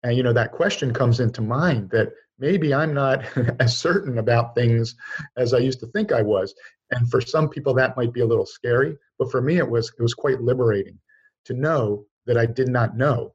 And 0.03 0.17
you 0.17 0.23
know 0.23 0.33
that 0.33 0.53
question 0.53 0.93
comes 0.93 1.21
into 1.21 1.43
mind 1.43 1.91
that 1.91 2.13
maybe 2.39 2.75
I'm 2.75 2.95
not 2.95 3.25
as 3.61 3.77
certain 3.77 4.19
about 4.19 4.55
things 4.55 4.95
as 5.37 5.55
I 5.55 5.59
used 5.59 5.81
to 5.81 5.87
think 5.87 6.13
I 6.13 6.23
was. 6.23 6.55
And 6.91 7.11
for 7.11 7.21
some 7.21 7.49
people 7.49 7.75
that 7.75 7.97
might 7.97 8.13
be 8.13 8.21
a 8.21 8.27
little 8.27 8.47
scary, 8.47 8.97
but 9.19 9.31
for 9.31 9.41
me 9.41 9.59
it 9.59 9.69
was 9.69 9.93
it 9.99 10.03
was 10.03 10.15
quite 10.15 10.41
liberating 10.41 10.99
to 11.45 11.55
know 11.55 12.05
that 12.27 12.37
I 12.37 12.47
did 12.47 12.69
not 12.69 12.97
know. 12.97 13.35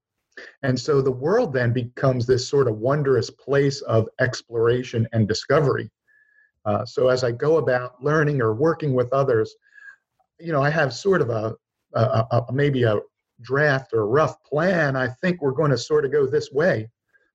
And 0.63 0.79
so 0.79 1.01
the 1.01 1.11
world 1.11 1.53
then 1.53 1.73
becomes 1.73 2.25
this 2.25 2.47
sort 2.47 2.67
of 2.67 2.77
wondrous 2.77 3.29
place 3.29 3.81
of 3.81 4.07
exploration 4.19 5.07
and 5.13 5.27
discovery. 5.27 5.91
Uh, 6.65 6.85
so 6.85 7.09
as 7.09 7.23
I 7.23 7.31
go 7.31 7.57
about 7.57 8.03
learning 8.03 8.41
or 8.41 8.53
working 8.53 8.93
with 8.93 9.11
others, 9.13 9.55
you 10.39 10.51
know, 10.51 10.61
I 10.61 10.69
have 10.69 10.93
sort 10.93 11.21
of 11.21 11.29
a, 11.29 11.55
a, 11.93 12.43
a 12.47 12.53
maybe 12.53 12.83
a 12.83 12.99
draft 13.41 13.93
or 13.93 14.01
a 14.01 14.05
rough 14.05 14.41
plan. 14.43 14.95
I 14.95 15.07
think 15.07 15.41
we're 15.41 15.51
going 15.51 15.71
to 15.71 15.77
sort 15.77 16.05
of 16.05 16.11
go 16.11 16.25
this 16.25 16.51
way, 16.51 16.89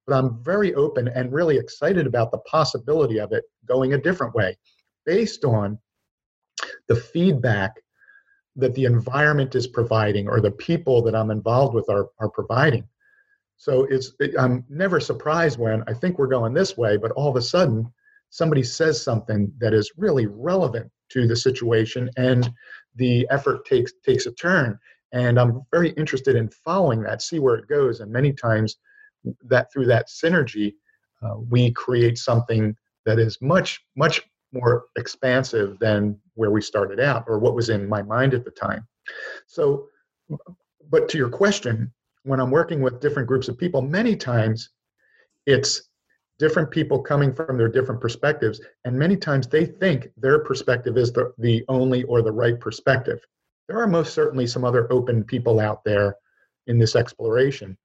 but 0.07 0.17
I'm 0.17 0.43
very 0.43 0.75
open 0.75 1.09
and 1.09 1.33
really 1.33 1.59
excited 1.59 2.07
about 2.07 2.31
the 2.31 2.39
possibility 2.39 3.19
of 3.19 3.33
it 3.33 3.45
going 3.67 3.93
a 3.93 3.99
different 3.99 4.35
way 4.35 4.57
based 5.05 5.45
on 5.45 5.79
the 6.89 6.97
feedback 6.97 7.81
that 8.59 8.75
the 8.75 8.85
environment 8.85 9.55
is 9.55 9.67
providing 9.67 10.29
or 10.29 10.41
the 10.41 10.51
people 10.51 11.01
that 11.03 11.15
I'm 11.15 11.31
involved 11.31 11.75
with 11.75 11.89
are, 11.89 12.09
are 12.19 12.29
providing. 12.29 12.85
So 13.57 13.85
it's 13.85 14.13
it, 14.21 14.35
I'm 14.39 14.65
never 14.69 15.01
surprised 15.01 15.59
when 15.59 15.83
I 15.87 15.95
think 15.95 16.19
we're 16.19 16.27
going 16.27 16.55
this 16.55 16.77
way, 16.77 16.97
but 16.97 17.13
all 17.13 17.31
of 17.31 17.37
a 17.37 17.43
sudden 17.43 17.91
somebody 18.31 18.63
says 18.63 19.03
something 19.03 19.53
that 19.59 19.73
is 19.73 19.93
really 19.97 20.27
relevant 20.27 20.91
to 21.11 21.27
the 21.27 21.37
situation 21.37 22.11
and 22.17 22.51
the 22.97 23.27
effort 23.31 23.65
takes 23.65 23.93
takes 24.05 24.27
a 24.27 24.33
turn. 24.33 24.79
And 25.13 25.41
I'm 25.41 25.63
very 25.73 25.91
interested 25.91 26.37
in 26.37 26.51
following 26.51 27.03
that, 27.03 27.23
see 27.23 27.39
where 27.39 27.57
it 27.57 27.69
goes. 27.69 28.01
And 28.01 28.13
many 28.13 28.33
times 28.33 28.77
that 29.47 29.73
through 29.73 29.87
that 29.87 30.09
synergy, 30.09 30.75
uh, 31.23 31.39
we 31.51 31.73
create 31.73 32.19
something 32.19 32.77
that 33.07 33.19
is 33.19 33.39
much, 33.41 33.81
much 33.97 34.23
more 34.53 34.87
expansive 34.97 35.79
than 35.79 36.19
where 36.35 36.51
we 36.51 36.61
started 36.61 37.01
out 37.01 37.25
or 37.27 37.39
what 37.39 37.55
was 37.55 37.69
in 37.69 37.89
my 37.89 38.03
mind 38.03 38.35
at 38.35 38.45
the 38.45 38.51
time. 38.51 38.87
So, 39.47 39.89
but 40.91 41.09
to 41.11 41.19
your 41.19 41.29
question, 41.29 41.93
when 42.23 42.41
I'm 42.41 42.51
working 42.51 42.81
with 42.81 43.01
different 43.01 43.29
groups 43.29 43.49
of 43.49 43.59
people, 43.59 43.83
many 43.83 44.17
times 44.17 44.71
it's 45.47 45.83
different 46.39 46.71
people 46.71 47.01
coming 47.01 47.35
from 47.35 47.59
their 47.59 47.69
different 47.69 48.01
perspectives, 48.01 48.61
and 48.85 48.99
many 48.99 49.17
times 49.17 49.49
they 49.49 49.65
think 49.65 50.09
their 50.17 50.39
perspective 50.39 50.97
is 50.97 51.13
the, 51.13 51.33
the 51.39 51.65
only 51.69 52.05
or 52.05 52.23
the 52.23 52.33
right 52.33 52.59
perspective. 52.61 53.19
There 53.67 53.81
are 53.81 53.87
most 53.87 54.15
certainly 54.15 54.47
some 54.47 54.65
other 54.65 54.91
open 54.93 55.25
people 55.25 55.61
out 55.61 55.85
there 55.85 56.17
in 56.67 56.79
this 56.79 56.97
exploration. 56.97 57.77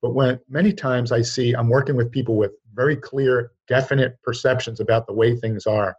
But 0.00 0.14
when 0.14 0.40
many 0.48 0.72
times 0.72 1.12
I 1.12 1.22
see 1.22 1.52
I'm 1.52 1.68
working 1.68 1.96
with 1.96 2.12
people 2.12 2.36
with 2.36 2.52
very 2.78 2.96
clear, 2.96 3.50
definite 3.66 4.16
perceptions 4.22 4.78
about 4.78 5.06
the 5.06 5.12
way 5.12 5.34
things 5.34 5.66
are. 5.66 5.96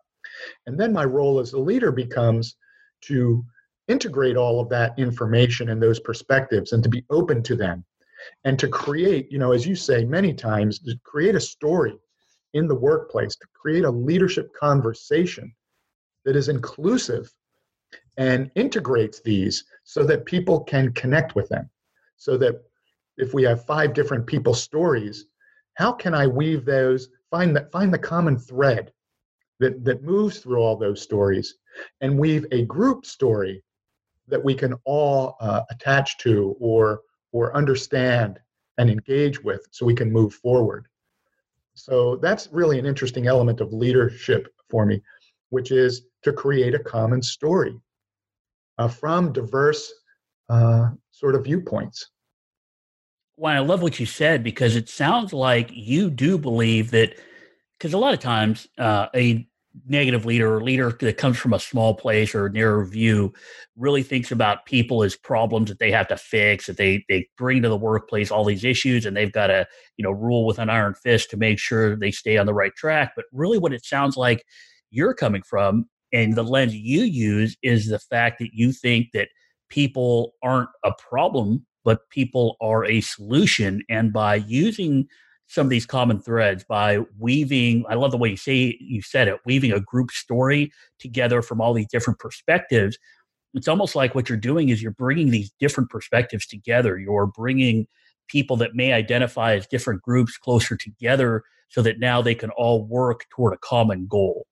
And 0.66 0.80
then 0.80 0.94
my 0.94 1.04
role 1.04 1.40
as 1.40 1.52
a 1.52 1.60
leader 1.60 1.92
becomes 1.92 2.56
to 3.02 3.44
integrate 3.90 4.38
all 4.38 4.62
of 4.62 4.70
that 4.70 4.98
information 4.98 5.70
and 5.70 5.84
those 5.84 6.00
perspectives 6.00 6.72
and 6.72 6.82
to 6.84 6.90
be 6.90 7.04
open 7.10 7.44
to 7.44 7.56
them 7.58 7.84
and 8.46 8.58
to 8.60 8.70
create, 8.70 9.30
you 9.30 9.40
know, 9.40 9.52
as 9.52 9.68
you 9.68 9.76
say 9.76 10.06
many 10.06 10.34
times, 10.34 10.80
to 10.80 10.96
create 11.04 11.36
a 11.36 11.42
story 11.42 11.96
in 12.54 12.66
the 12.66 12.76
workplace, 12.76 13.36
to 13.36 13.48
create 13.54 13.84
a 13.84 13.92
leadership 13.92 14.50
conversation 14.58 15.54
that 16.24 16.38
is 16.38 16.48
inclusive 16.48 17.30
and 18.18 18.52
integrates 18.56 19.22
these 19.22 19.66
so 19.84 20.04
that 20.06 20.26
people 20.26 20.62
can 20.62 20.94
connect 20.94 21.36
with 21.36 21.50
them. 21.50 21.70
So 22.16 22.38
that 22.38 22.56
if 23.18 23.34
we 23.34 23.44
have 23.44 23.66
five 23.66 23.94
different 23.94 24.26
people's 24.26 24.64
stories, 24.64 25.26
how 25.80 25.94
can 25.94 26.14
I 26.14 26.28
weave 26.28 26.66
those, 26.66 27.08
find 27.32 27.56
that 27.56 27.72
find 27.72 27.94
the 27.94 27.98
common 27.98 28.38
thread 28.38 28.92
that, 29.62 29.86
that 29.86 30.04
moves 30.04 30.40
through 30.40 30.60
all 30.60 30.76
those 30.76 31.02
stories 31.02 31.56
and 32.02 32.20
weave 32.20 32.46
a 32.52 32.66
group 32.66 33.06
story 33.06 33.64
that 34.28 34.44
we 34.44 34.54
can 34.54 34.74
all 34.84 35.38
uh, 35.40 35.62
attach 35.72 36.18
to 36.20 36.56
or 36.60 37.00
or 37.32 37.56
understand 37.56 38.40
and 38.78 38.90
engage 38.90 39.42
with 39.42 39.66
so 39.72 39.86
we 39.86 39.96
can 39.96 40.12
move 40.12 40.34
forward. 40.34 40.86
So 41.76 42.18
that's 42.18 42.50
really 42.52 42.78
an 42.78 42.86
interesting 42.86 43.28
element 43.28 43.62
of 43.62 43.72
leadership 43.72 44.54
for 44.70 44.86
me, 44.86 45.02
which 45.50 45.72
is 45.72 46.08
to 46.24 46.34
create 46.34 46.76
a 46.76 46.80
common 46.80 47.22
story 47.22 47.80
uh, 48.80 48.90
from 48.90 49.32
diverse 49.32 49.94
uh, 50.50 50.90
sort 51.12 51.36
of 51.36 51.46
viewpoints. 51.46 52.10
Well, 53.40 53.56
I 53.56 53.60
love 53.60 53.82
what 53.82 54.00
you 54.00 54.06
said 54.06 54.44
because 54.44 54.76
it 54.76 54.90
sounds 54.90 55.32
like 55.34 55.70
you 55.74 56.10
do 56.10 56.38
believe 56.38 56.92
that, 56.92 57.16
because 57.78 57.94
a 57.94 57.98
lot 57.98 58.14
of 58.14 58.20
times 58.20 58.68
uh, 58.78 59.08
a 59.16 59.48
negative 59.88 60.26
leader 60.26 60.54
or 60.56 60.62
leader 60.64 60.92
that 61.00 61.18
comes 61.18 61.38
from 61.38 61.54
a 61.54 61.60
small 61.60 61.94
place 61.96 62.36
or 62.36 62.50
narrow 62.50 62.86
view 62.86 63.34
really 63.78 64.04
thinks 64.04 64.32
about 64.32 64.66
people 64.66 65.04
as 65.04 65.16
problems 65.16 65.70
that 65.70 65.80
they 65.80 65.92
have 65.92 66.08
to 66.10 66.18
fix 66.18 66.68
that 66.68 66.78
they 66.78 67.06
they 67.10 67.28
bring 67.38 67.62
to 67.62 67.70
the 67.70 67.78
workplace 67.78 68.32
all 68.32 68.46
these 68.46 68.66
issues 68.66 69.06
and 69.06 69.18
they've 69.18 69.32
got 69.34 69.48
to 69.48 69.68
you 69.98 70.04
know 70.04 70.12
rule 70.12 70.46
with 70.46 70.60
an 70.60 70.70
iron 70.70 70.96
fist 70.96 71.30
to 71.32 71.38
make 71.38 71.60
sure 71.60 71.96
they 71.96 72.12
stay 72.12 72.38
on 72.38 72.48
the 72.48 72.54
right 72.54 72.76
track. 72.76 73.14
But 73.16 73.26
really 73.34 73.60
what 73.60 73.74
it 73.74 73.86
sounds 73.86 74.18
like 74.18 74.46
you're 74.92 75.16
coming 75.16 75.44
from 75.44 75.86
and 76.14 76.36
the 76.36 76.44
lens 76.44 76.76
you 76.76 77.04
use 77.04 77.58
is 77.64 77.88
the 77.90 78.00
fact 78.00 78.40
that 78.40 78.52
you 78.54 78.74
think 78.74 79.10
that 79.14 79.30
people 79.70 80.36
aren't 80.44 80.70
a 80.86 80.94
problem 81.10 81.66
but 81.84 82.10
people 82.10 82.58
are 82.62 82.86
a 82.86 83.02
solution 83.02 83.82
and 83.90 84.12
by 84.14 84.36
using 84.36 85.08
some 85.48 85.66
of 85.66 85.70
these 85.72 85.86
common 85.86 86.20
threads 86.20 86.64
by 86.64 87.00
weaving 87.18 87.86
i 87.90 87.96
love 87.96 88.12
the 88.12 88.18
way 88.18 88.30
you 88.30 88.38
say 88.38 88.78
you 88.80 89.02
said 89.02 89.28
it 89.28 89.40
weaving 89.46 89.72
a 89.72 89.80
group 89.80 90.12
story 90.12 90.72
together 91.00 91.42
from 91.42 91.60
all 91.62 91.74
these 91.74 91.88
different 91.88 92.20
perspectives 92.20 92.98
it's 93.56 93.68
almost 93.68 93.96
like 93.96 94.14
what 94.14 94.30
you're 94.30 94.38
doing 94.38 94.70
is 94.70 94.82
you're 94.82 94.92
bringing 94.92 95.32
these 95.32 95.52
different 95.60 95.90
perspectives 95.90 96.46
together 96.46 96.98
you're 96.98 97.28
bringing 97.28 97.88
people 98.30 98.56
that 98.58 98.76
may 98.76 98.94
identify 98.94 99.56
as 99.56 99.68
different 99.68 100.02
groups 100.02 100.38
closer 100.38 100.78
together 100.78 101.44
so 101.68 101.82
that 101.82 102.00
now 102.00 102.22
they 102.22 102.36
can 102.36 102.50
all 102.52 102.86
work 102.86 103.26
toward 103.30 103.54
a 103.54 103.58
common 103.58 104.08
goal. 104.08 104.46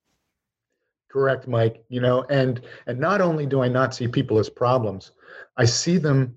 Correct, 1.10 1.48
Mike. 1.48 1.84
You 1.89 2.01
know, 2.01 2.24
and 2.29 2.62
and 2.86 3.00
not 3.00 3.22
only 3.22 3.46
do 3.46 3.62
I 3.62 3.67
not 3.67 3.96
see 3.96 4.07
people 4.07 4.39
as 4.39 4.50
problems, 4.50 5.12
I 5.55 5.65
see 5.65 5.98
them. 5.98 6.36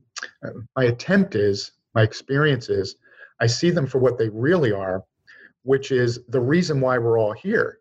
My 0.77 0.85
attempt 0.85 1.35
is, 1.35 1.73
my 1.95 2.03
experience 2.03 2.69
is, 2.69 2.97
I 3.41 3.47
see 3.47 3.71
them 3.71 3.87
for 3.87 3.99
what 3.99 4.19
they 4.19 4.29
really 4.29 4.73
are, 4.73 5.05
which 5.63 5.93
is 5.93 6.21
the 6.29 6.41
reason 6.41 6.81
why 6.81 6.99
we're 6.99 7.19
all 7.19 7.33
here. 7.33 7.79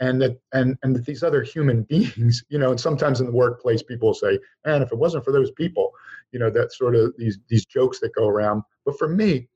And 0.00 0.20
that 0.22 0.40
and 0.52 0.76
and 0.82 0.94
that 0.96 1.06
these 1.06 1.22
other 1.22 1.42
human 1.42 1.82
beings 1.88 2.44
you 2.48 2.58
know 2.58 2.70
and 2.70 2.80
sometimes 2.80 3.20
in 3.20 3.26
the 3.26 3.32
workplace 3.32 3.80
people 3.80 4.12
say 4.12 4.40
man 4.66 4.82
if 4.82 4.90
it 4.90 4.98
wasn't 4.98 5.24
for 5.24 5.30
those 5.30 5.52
people 5.52 5.92
you 6.32 6.40
know 6.40 6.50
that 6.50 6.72
sort 6.72 6.96
of 6.96 7.14
these 7.16 7.38
these 7.48 7.64
jokes 7.64 8.00
that 8.00 8.14
go 8.14 8.26
around. 8.26 8.64
But 8.84 8.98
for 8.98 9.08
me 9.08 9.48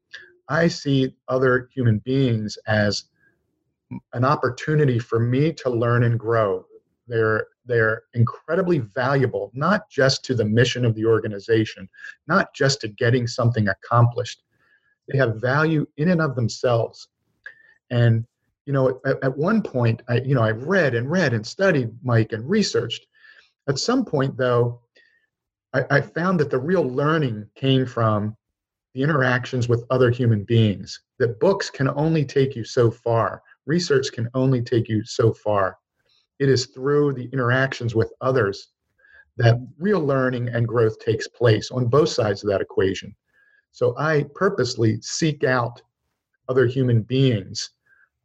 i 0.48 0.68
see 0.68 1.12
other 1.28 1.68
human 1.74 1.98
beings 1.98 2.56
as 2.68 3.04
an 4.12 4.24
opportunity 4.24 4.98
for 4.98 5.18
me 5.18 5.52
to 5.52 5.70
learn 5.70 6.04
and 6.04 6.18
grow. 6.18 6.64
They're 7.06 7.46
they're 7.68 8.02
incredibly 8.14 8.78
valuable 8.78 9.50
not 9.54 9.88
just 9.88 10.24
to 10.24 10.34
the 10.34 10.44
mission 10.44 10.84
of 10.84 10.94
the 10.94 11.04
organization 11.04 11.88
not 12.26 12.52
just 12.54 12.80
to 12.80 12.88
getting 12.88 13.26
something 13.26 13.68
accomplished 13.68 14.42
they 15.08 15.16
have 15.16 15.40
value 15.40 15.86
in 15.96 16.08
and 16.08 16.20
of 16.20 16.34
themselves 16.34 17.08
and 17.90 18.24
you 18.68 18.74
know, 18.74 19.00
at, 19.06 19.24
at 19.24 19.38
one 19.38 19.62
point, 19.62 20.02
I, 20.10 20.20
you 20.20 20.34
know, 20.34 20.42
I 20.42 20.50
read 20.50 20.94
and 20.94 21.10
read 21.10 21.32
and 21.32 21.44
studied 21.44 21.88
Mike 22.02 22.34
and 22.34 22.48
researched. 22.48 23.06
At 23.66 23.78
some 23.78 24.04
point, 24.04 24.36
though, 24.36 24.82
I, 25.72 25.84
I 25.90 26.00
found 26.02 26.38
that 26.40 26.50
the 26.50 26.58
real 26.58 26.84
learning 26.84 27.48
came 27.54 27.86
from 27.86 28.36
the 28.92 29.02
interactions 29.02 29.70
with 29.70 29.86
other 29.88 30.10
human 30.10 30.44
beings. 30.44 31.00
That 31.18 31.40
books 31.40 31.70
can 31.70 31.88
only 31.88 32.26
take 32.26 32.54
you 32.54 32.62
so 32.62 32.90
far. 32.90 33.42
Research 33.64 34.12
can 34.12 34.28
only 34.34 34.60
take 34.60 34.86
you 34.86 35.02
so 35.02 35.32
far. 35.32 35.78
It 36.38 36.48
is 36.48 36.66
through 36.66 37.14
the 37.14 37.28
interactions 37.32 37.94
with 37.94 38.12
others 38.20 38.68
that 39.36 39.56
real 39.78 40.00
learning 40.00 40.48
and 40.48 40.66
growth 40.66 40.98
takes 40.98 41.28
place 41.28 41.70
on 41.70 41.86
both 41.86 42.08
sides 42.08 42.42
of 42.42 42.50
that 42.50 42.60
equation. 42.60 43.14
So 43.72 43.96
I 43.96 44.26
purposely 44.34 45.00
seek 45.00 45.44
out 45.44 45.80
other 46.48 46.66
human 46.66 47.02
beings 47.02 47.70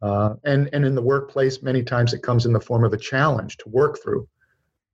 uh, 0.04 0.34
and, 0.44 0.68
and 0.74 0.84
in 0.84 0.94
the 0.94 1.00
workplace, 1.00 1.62
many 1.62 1.82
times 1.82 2.12
it 2.12 2.22
comes 2.22 2.44
in 2.44 2.52
the 2.52 2.60
form 2.60 2.84
of 2.84 2.92
a 2.92 2.98
challenge 2.98 3.56
to 3.56 3.70
work 3.70 4.02
through. 4.02 4.28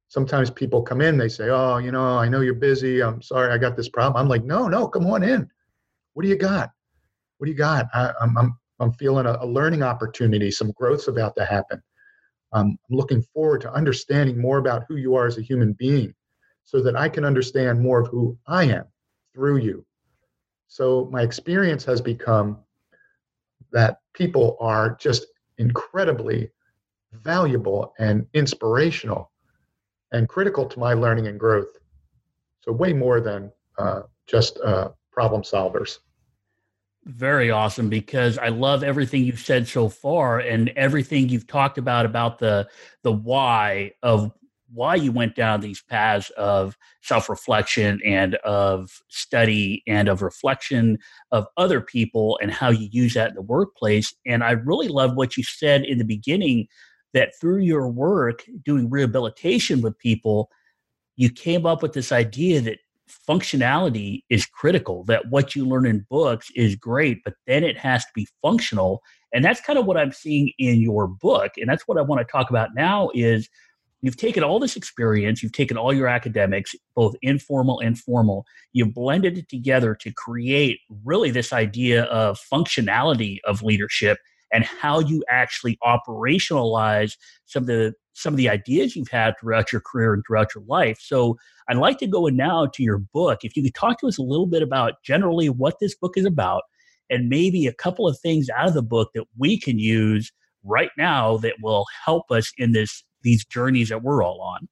Sometimes 0.07 0.51
people 0.51 0.83
come 0.83 1.01
in, 1.01 1.19
they 1.19 1.29
say, 1.29 1.49
Oh, 1.51 1.79
you 1.79 1.91
know, 1.91 2.17
I 2.17 2.29
know 2.29 2.43
you're 2.43 2.55
busy. 2.55 3.03
I'm 3.03 3.21
sorry, 3.21 3.53
I 3.53 3.59
got 3.59 3.77
this 3.77 3.89
problem. 3.89 4.21
I'm 4.21 4.29
like, 4.29 4.45
No, 4.45 4.69
no, 4.69 4.87
come 4.87 5.07
on 5.09 5.25
in. 5.25 5.51
What 6.15 6.23
do 6.23 6.29
you 6.29 6.37
got? 6.37 6.71
What 7.39 7.47
do 7.47 7.51
you 7.51 7.59
got? 7.59 7.87
I, 7.93 8.09
am 8.09 8.15
I'm, 8.21 8.39
I'm, 8.39 8.59
I'm 8.79 8.93
feeling 8.93 9.27
a, 9.27 9.37
a, 9.41 9.47
learning 9.47 9.83
opportunity. 9.83 10.51
Some 10.53 10.71
growth's 10.73 11.09
about 11.09 11.35
to 11.37 11.45
happen. 11.45 11.83
Um, 12.53 12.79
I'm 12.91 12.97
looking 12.97 13.23
forward 13.35 13.61
to 13.63 13.73
understanding 13.73 14.41
more 14.41 14.59
about 14.59 14.85
who 14.89 14.97
you 14.97 15.15
are 15.15 15.27
as 15.27 15.39
a 15.39 15.43
human 15.43 15.73
being 15.75 16.15
so 16.65 16.83
that 16.83 16.97
I 16.97 17.09
can 17.09 17.25
understand 17.25 17.81
more 17.81 18.01
of 18.01 18.09
who 18.09 18.37
I 18.47 18.65
am 18.65 18.85
through 19.35 19.59
you. 19.59 19.85
So 20.69 21.09
my 21.13 21.23
experience 21.23 21.85
has 21.85 22.01
become 22.01 22.59
that 23.73 23.99
people 24.15 24.57
are 24.61 24.97
just 25.01 25.27
incredibly 25.59 26.51
valuable 27.13 27.93
and 27.99 28.27
inspirational 28.35 29.31
and 30.13 30.29
critical 30.29 30.67
to 30.67 30.79
my 30.79 30.95
learning 30.95 31.27
and 31.29 31.39
growth. 31.39 31.77
So, 32.61 32.73
way 32.73 32.93
more 32.93 33.21
than 33.21 33.53
uh, 33.79 34.03
just 34.27 34.59
uh, 34.61 34.91
problem 35.13 35.43
solvers. 35.43 35.99
Very 37.07 37.51
awesome 37.51 37.89
because 37.89 38.37
I 38.37 38.49
love 38.49 38.85
everything 38.85 39.25
you've 39.25 39.41
said 39.41 39.67
so 39.67 39.89
far 39.89 40.39
and 40.39 40.69
everything 40.77 41.29
you've 41.31 41.47
talked 41.47 41.79
about 41.79 42.05
about 42.05 42.39
the 42.39 42.69
the 43.03 43.13
why 43.13 43.93
of 44.03 44.31
why 44.73 44.97
you 44.97 45.11
went 45.11 45.35
down 45.35 45.61
these 45.61 45.83
paths 45.83 46.31
of 46.37 46.77
self 47.03 47.31
reflection 47.31 48.01
and 48.05 48.35
of 48.37 48.91
study 49.09 49.83
and 49.87 50.09
of 50.09 50.21
reflection 50.21 50.99
of 51.33 51.47
other 51.57 51.81
people 51.81 52.39
and 52.43 52.53
how 52.53 52.69
you 52.69 52.89
use 52.93 53.15
that 53.15 53.31
in 53.31 53.35
the 53.35 53.43
workplace. 53.43 54.15
And 54.27 54.45
I 54.45 54.51
really 54.53 54.89
love 54.89 55.17
what 55.17 55.39
you 55.39 55.43
said 55.43 55.85
in 55.85 55.97
the 55.97 56.05
beginning 56.05 56.67
that 57.15 57.33
through 57.41 57.61
your 57.63 57.89
work 57.89 58.45
doing 58.65 58.91
rehabilitation 58.91 59.81
with 59.81 59.99
people, 59.99 60.51
you 61.17 61.31
came 61.31 61.65
up 61.65 61.83
with 61.83 61.95
this 61.95 62.13
idea 62.13 62.61
that 62.61 62.79
functionality 63.29 64.23
is 64.31 64.47
critical, 64.47 65.05
that 65.05 65.31
what 65.31 65.55
you 65.55 65.67
learn 65.67 65.87
in 65.87 66.07
books 66.11 66.51
is 66.55 66.77
great, 66.77 67.23
but 67.25 67.35
then 67.47 67.65
it 67.65 67.79
has 67.79 68.05
to 68.05 68.11
be 68.15 68.27
functional. 68.43 69.03
And 69.33 69.45
that's 69.45 69.61
kind 69.61 69.79
of 69.79 69.87
what 69.87 69.97
I'm 69.97 70.13
seeing 70.13 70.53
in 70.59 70.81
your 70.81 71.07
book. 71.07 71.53
And 71.57 71.69
that's 71.69 71.87
what 71.87 71.99
I 71.99 72.03
want 72.03 72.27
to 72.27 72.31
talk 72.31 72.51
about 72.51 72.71
now 72.75 73.11
is 73.15 73.49
You've 74.03 74.17
taken 74.17 74.43
all 74.43 74.59
this 74.59 74.77
experience, 74.77 75.43
you've 75.43 75.53
taken 75.53 75.77
all 75.77 75.93
your 75.93 76.09
academics, 76.09 76.75
both 76.95 77.15
informal 77.21 77.81
and 77.81 77.99
formal, 77.99 78.47
you've 78.73 78.95
blended 78.95 79.37
it 79.37 79.49
together 79.49 79.95
to 79.97 80.13
create 80.13 80.81
really 81.05 81.31
this 81.31 81.53
idea 81.53 82.05
of 82.05 82.39
functionality 82.53 83.39
of 83.45 83.63
leadership 83.63 84.19
and 84.53 84.65
how 84.65 85.01
you 85.01 85.25
actually 85.29 85.79
operationalize 85.85 87.17
some 87.47 87.65
of 87.65 87.67
the 87.67 87.95
some 88.13 88.35
of 88.35 88.37
the 88.37 88.49
ideas 88.49 88.97
you've 88.97 89.09
had 89.09 89.35
throughout 89.41 89.73
your 89.73 89.81
career 89.81 90.13
and 90.13 90.23
throughout 90.27 90.55
your 90.55 90.65
life. 90.67 90.99
So 91.01 91.39
I'd 91.69 91.79
like 91.79 91.99
to 91.99 92.07
go 92.07 92.27
now 92.27 92.67
to 92.67 92.83
your 92.83 92.99
book. 92.99 93.45
If 93.45 93.57
you 93.57 93.63
could 93.63 93.75
talk 93.75 93.99
to 94.01 94.09
us 94.09 94.19
a 94.19 94.23
little 94.23 94.47
bit 94.47 94.63
about 94.63 94.95
generally 95.03 95.49
what 95.49 95.79
this 95.81 95.95
book 95.95 96.17
is 96.17 96.27
about 96.27 96.63
and 97.09 97.29
maybe 97.29 97.67
a 97.67 97.73
couple 97.73 98.07
of 98.07 98.19
things 98.19 98.49
out 98.51 98.69
of 98.69 98.75
the 98.75 98.83
book 98.83 99.11
that 99.15 99.25
we 99.39 99.59
can 99.59 99.79
use 99.79 100.33
right 100.65 100.91
now 100.99 101.39
that 101.39 101.55
will 101.63 101.87
help 102.05 102.31
us 102.31 102.53
in 102.59 102.73
this 102.73 103.05
these 103.23 103.45
journeys 103.45 103.89
that 103.91 104.03
we're 104.03 104.23
all 104.25 104.41
on. 104.41 104.69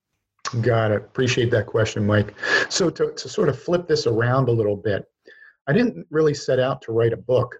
Got 0.62 0.92
it. 0.92 0.96
Appreciate 0.96 1.50
that 1.50 1.66
question, 1.66 2.06
Mike. 2.06 2.34
So 2.70 2.88
to, 2.90 3.12
to 3.12 3.28
sort 3.28 3.50
of 3.50 3.60
flip 3.60 3.86
this 3.86 4.06
around 4.06 4.48
a 4.48 4.52
little 4.52 4.76
bit, 4.76 5.04
I 5.66 5.72
didn't 5.74 6.06
really 6.10 6.32
set 6.32 6.58
out 6.58 6.80
to 6.82 6.92
write 6.92 7.12
a 7.12 7.18
book. 7.18 7.56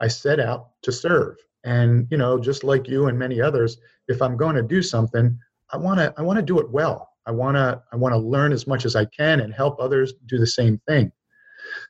I 0.00 0.08
set 0.08 0.40
out 0.40 0.70
to 0.82 0.92
serve. 0.92 1.36
And 1.64 2.06
you 2.10 2.16
know, 2.16 2.38
just 2.38 2.64
like 2.64 2.88
you 2.88 3.06
and 3.06 3.18
many 3.18 3.40
others, 3.40 3.78
if 4.08 4.22
I'm 4.22 4.36
going 4.36 4.56
to 4.56 4.62
do 4.62 4.82
something, 4.82 5.38
I 5.72 5.76
want 5.76 6.00
to 6.00 6.12
I 6.16 6.22
want 6.22 6.38
to 6.38 6.44
do 6.44 6.58
it 6.58 6.70
well. 6.70 7.10
I 7.26 7.32
want 7.32 7.56
to 7.56 7.82
I 7.92 7.96
want 7.96 8.14
to 8.14 8.18
learn 8.18 8.52
as 8.52 8.66
much 8.66 8.84
as 8.84 8.96
I 8.96 9.04
can 9.06 9.40
and 9.40 9.52
help 9.52 9.78
others 9.78 10.14
do 10.26 10.38
the 10.38 10.46
same 10.46 10.80
thing. 10.88 11.12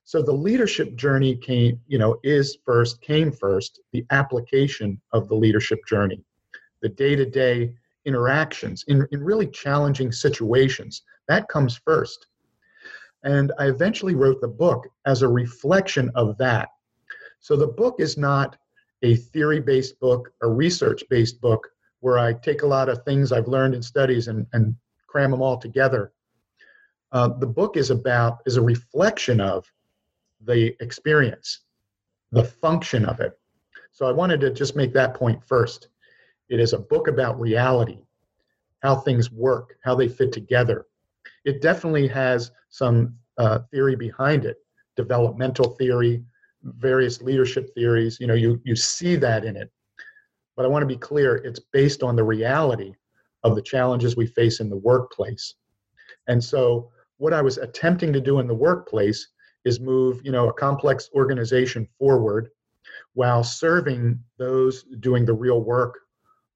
So 0.05 0.23
the 0.23 0.33
leadership 0.33 0.97
journey 0.97 1.37
came, 1.37 1.81
you 1.87 1.99
know, 1.99 2.19
is 2.23 2.59
first 2.65 3.01
came 3.01 3.33
first 3.33 3.81
the 3.93 4.05
application 4.11 5.01
of 5.13 5.29
the 5.29 5.35
leadership 5.35 5.79
journey. 5.87 6.23
The 6.83 6.89
day-to-day 6.89 7.75
interactions 8.05 8.85
in, 8.89 9.07
in 9.13 9.23
really 9.23 9.47
challenging 9.47 10.11
situations. 10.13 11.03
That 11.29 11.49
comes 11.49 11.81
first. 11.85 12.27
And 13.23 13.53
I 13.59 13.69
eventually 13.69 14.15
wrote 14.15 14.41
the 14.41 14.49
book 14.49 14.89
as 15.07 15.23
a 15.23 15.29
reflection 15.29 16.11
of 16.15 16.37
that. 16.39 16.71
So 17.41 17.57
the 17.57 17.67
book 17.67 17.97
is 17.99 18.17
not 18.17 18.57
a 19.03 19.17
theory 19.17 19.61
based 19.61 19.99
book, 19.99 20.33
a 20.43 20.49
research 20.49 21.03
based 21.09 21.41
book 21.41 21.69
where 22.01 22.19
I 22.19 22.35
take 22.35 22.63
a 22.63 22.67
lot 22.67 22.89
of 22.89 23.03
things 23.03 23.33
I've 23.33 23.49
learned 23.49 23.75
in 23.75 23.83
studies 23.83 24.29
and, 24.29 24.47
and 24.53 24.75
cram 25.07 25.31
them 25.31 25.43
all 25.43 25.59
together. 25.59 26.13
Uh, 27.13 27.29
the 27.29 27.47
book 27.47 27.77
is 27.77 27.91
about, 27.91 28.39
is 28.47 28.57
a 28.57 28.63
reflection 28.63 29.41
of 29.41 29.71
the 30.43 30.77
experience, 30.81 31.61
the 32.31 32.45
function 32.45 33.05
of 33.05 33.21
it. 33.21 33.39
So 33.91 34.07
I 34.07 34.13
wanted 34.13 34.41
to 34.41 34.51
just 34.51 34.77
make 34.77 34.93
that 34.93 35.15
point 35.15 35.43
first. 35.45 35.89
It 36.49 36.61
is 36.61 36.73
a 36.73 36.79
book 36.79 37.09
about 37.09 37.41
reality, 37.41 38.05
how 38.83 38.97
things 38.97 39.31
work, 39.31 39.77
how 39.83 39.95
they 39.95 40.09
fit 40.09 40.33
together. 40.33 40.87
It 41.45 41.61
definitely 41.61 42.07
has 42.09 42.53
some 42.69 43.17
uh, 43.39 43.61
theory 43.71 43.97
behind 43.97 44.45
it, 44.45 44.59
developmental 44.97 45.71
theory, 45.71 46.25
various 46.63 47.23
leadership 47.23 47.71
theories. 47.75 48.19
You 48.21 48.27
know, 48.27 48.35
you, 48.35 48.61
you 48.65 48.77
see 48.77 49.17
that 49.17 49.45
in 49.45 49.57
it. 49.57 49.71
But 50.57 50.65
I 50.65 50.69
want 50.69 50.83
to 50.83 50.87
be 50.87 50.97
clear, 50.97 51.37
it's 51.37 51.61
based 51.73 52.03
on 52.03 52.17
the 52.17 52.25
reality 52.25 52.93
of 53.45 53.55
the 53.55 53.63
challenges 53.63 54.17
we 54.17 54.27
face 54.27 54.61
in 54.61 54.69
the 54.69 54.77
workplace. 54.77 55.55
And 56.29 56.43
so 56.43 56.91
what 57.17 57.33
I 57.33 57.43
was 57.43 57.59
attempting 57.59 58.13
to 58.13 58.21
do 58.21 58.41
in 58.41 58.47
the 58.47 58.55
workplace 58.55 59.29
is 59.65 59.81
move, 59.81 60.21
you 60.25 60.33
know, 60.33 60.49
a 60.49 60.53
complex 60.53 61.09
organization 61.15 61.89
forward 61.99 62.51
while 63.15 63.45
serving 63.45 64.19
those 64.39 64.85
doing 65.01 65.25
the 65.25 65.35
real 65.35 65.63
work 65.63 65.99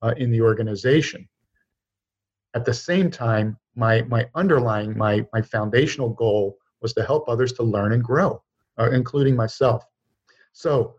uh, 0.03 0.15
in 0.17 0.31
the 0.31 0.41
organization. 0.41 1.29
At 2.55 2.65
the 2.65 2.75
same 2.75 3.11
time, 3.11 3.59
my, 3.75 4.03
my 4.03 4.29
underlying, 4.35 4.97
my, 4.97 5.27
my 5.33 5.43
foundational 5.43 6.11
goal 6.11 6.59
was 6.81 6.93
to 6.95 7.03
help 7.03 7.29
others 7.29 7.53
to 7.55 7.63
learn 7.63 7.93
and 7.93 8.05
grow, 8.05 8.43
uh, 8.79 8.91
including 8.91 9.35
myself. 9.35 9.85
So 10.55 10.95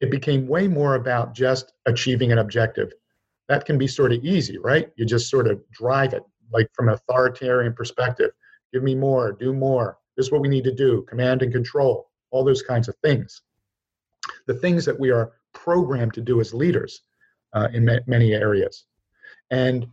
it 0.00 0.10
became 0.10 0.48
way 0.48 0.66
more 0.66 0.96
about 0.96 1.34
just 1.34 1.72
achieving 1.86 2.32
an 2.32 2.38
objective. 2.38 2.92
That 3.48 3.64
can 3.64 3.78
be 3.78 3.86
sort 3.86 4.12
of 4.12 4.24
easy, 4.24 4.58
right? 4.58 4.90
You 4.96 5.06
just 5.06 5.30
sort 5.30 5.46
of 5.46 5.60
drive 5.70 6.12
it, 6.14 6.24
like 6.52 6.68
from 6.74 6.88
an 6.88 6.94
authoritarian 6.94 7.74
perspective. 7.74 8.32
Give 8.72 8.82
me 8.82 8.94
more, 8.94 9.32
do 9.32 9.52
more. 9.52 9.98
This 10.16 10.26
is 10.26 10.32
what 10.32 10.40
we 10.40 10.48
need 10.48 10.64
to 10.64 10.74
do, 10.74 11.02
command 11.02 11.42
and 11.42 11.52
control, 11.52 12.10
all 12.30 12.42
those 12.42 12.62
kinds 12.62 12.88
of 12.88 12.96
things. 12.96 13.42
The 14.46 14.54
things 14.54 14.84
that 14.86 14.98
we 14.98 15.10
are 15.10 15.32
programmed 15.52 16.14
to 16.14 16.20
do 16.20 16.40
as 16.40 16.52
leaders 16.52 17.02
uh, 17.52 17.68
in 17.72 17.84
ma- 17.84 17.98
many 18.06 18.32
areas. 18.32 18.86
And 19.50 19.86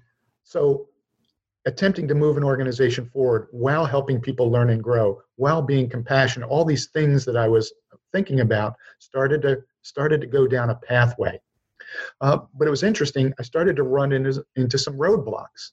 so 0.44 0.88
attempting 1.66 2.08
to 2.08 2.16
move 2.16 2.38
an 2.38 2.44
organization 2.44 3.06
forward 3.06 3.48
while 3.52 3.86
helping 3.86 4.20
people 4.20 4.50
learn 4.50 4.70
and 4.70 4.84
grow, 4.84 5.22
while 5.36 5.62
being 5.62 5.90
compassionate, 5.90 6.50
all 6.50 6.66
these 6.66 6.88
things 6.88 7.26
that 7.26 7.38
I 7.38 7.48
was 7.48 7.74
thinking 8.14 8.40
about 8.40 8.76
started 9.00 9.42
to 9.42 9.62
started 9.82 10.22
to 10.22 10.28
go 10.28 10.48
down 10.48 10.70
a 10.70 10.76
pathway. 10.76 11.40
Uh, 12.22 12.40
but 12.56 12.68
it 12.68 12.72
was 12.72 12.84
interesting. 12.84 13.34
I 13.40 13.44
started 13.44 13.76
to 13.76 13.84
run 13.84 14.14
into, 14.14 14.44
into 14.56 14.78
some 14.78 14.96
roadblocks. 14.96 15.72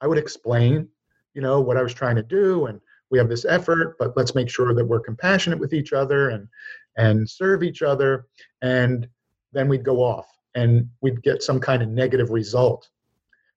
I 0.00 0.06
would 0.08 0.18
explain, 0.18 0.88
you 1.34 1.42
know, 1.42 1.60
what 1.60 1.76
I 1.76 1.82
was 1.82 1.94
trying 1.94 2.16
to 2.16 2.22
do, 2.22 2.66
and 2.66 2.80
we 3.10 3.18
have 3.18 3.28
this 3.28 3.44
effort, 3.44 3.96
but 3.98 4.16
let's 4.16 4.34
make 4.34 4.50
sure 4.50 4.74
that 4.74 4.84
we're 4.84 5.00
compassionate 5.00 5.60
with 5.60 5.72
each 5.72 5.92
other 5.92 6.30
and 6.30 6.48
and 6.96 7.28
serve 7.28 7.62
each 7.62 7.82
other. 7.82 8.26
And 8.60 9.08
then 9.52 9.68
we'd 9.68 9.84
go 9.84 9.98
off 9.98 10.26
and 10.54 10.88
we'd 11.00 11.22
get 11.22 11.42
some 11.42 11.60
kind 11.60 11.82
of 11.82 11.88
negative 11.88 12.30
result. 12.30 12.88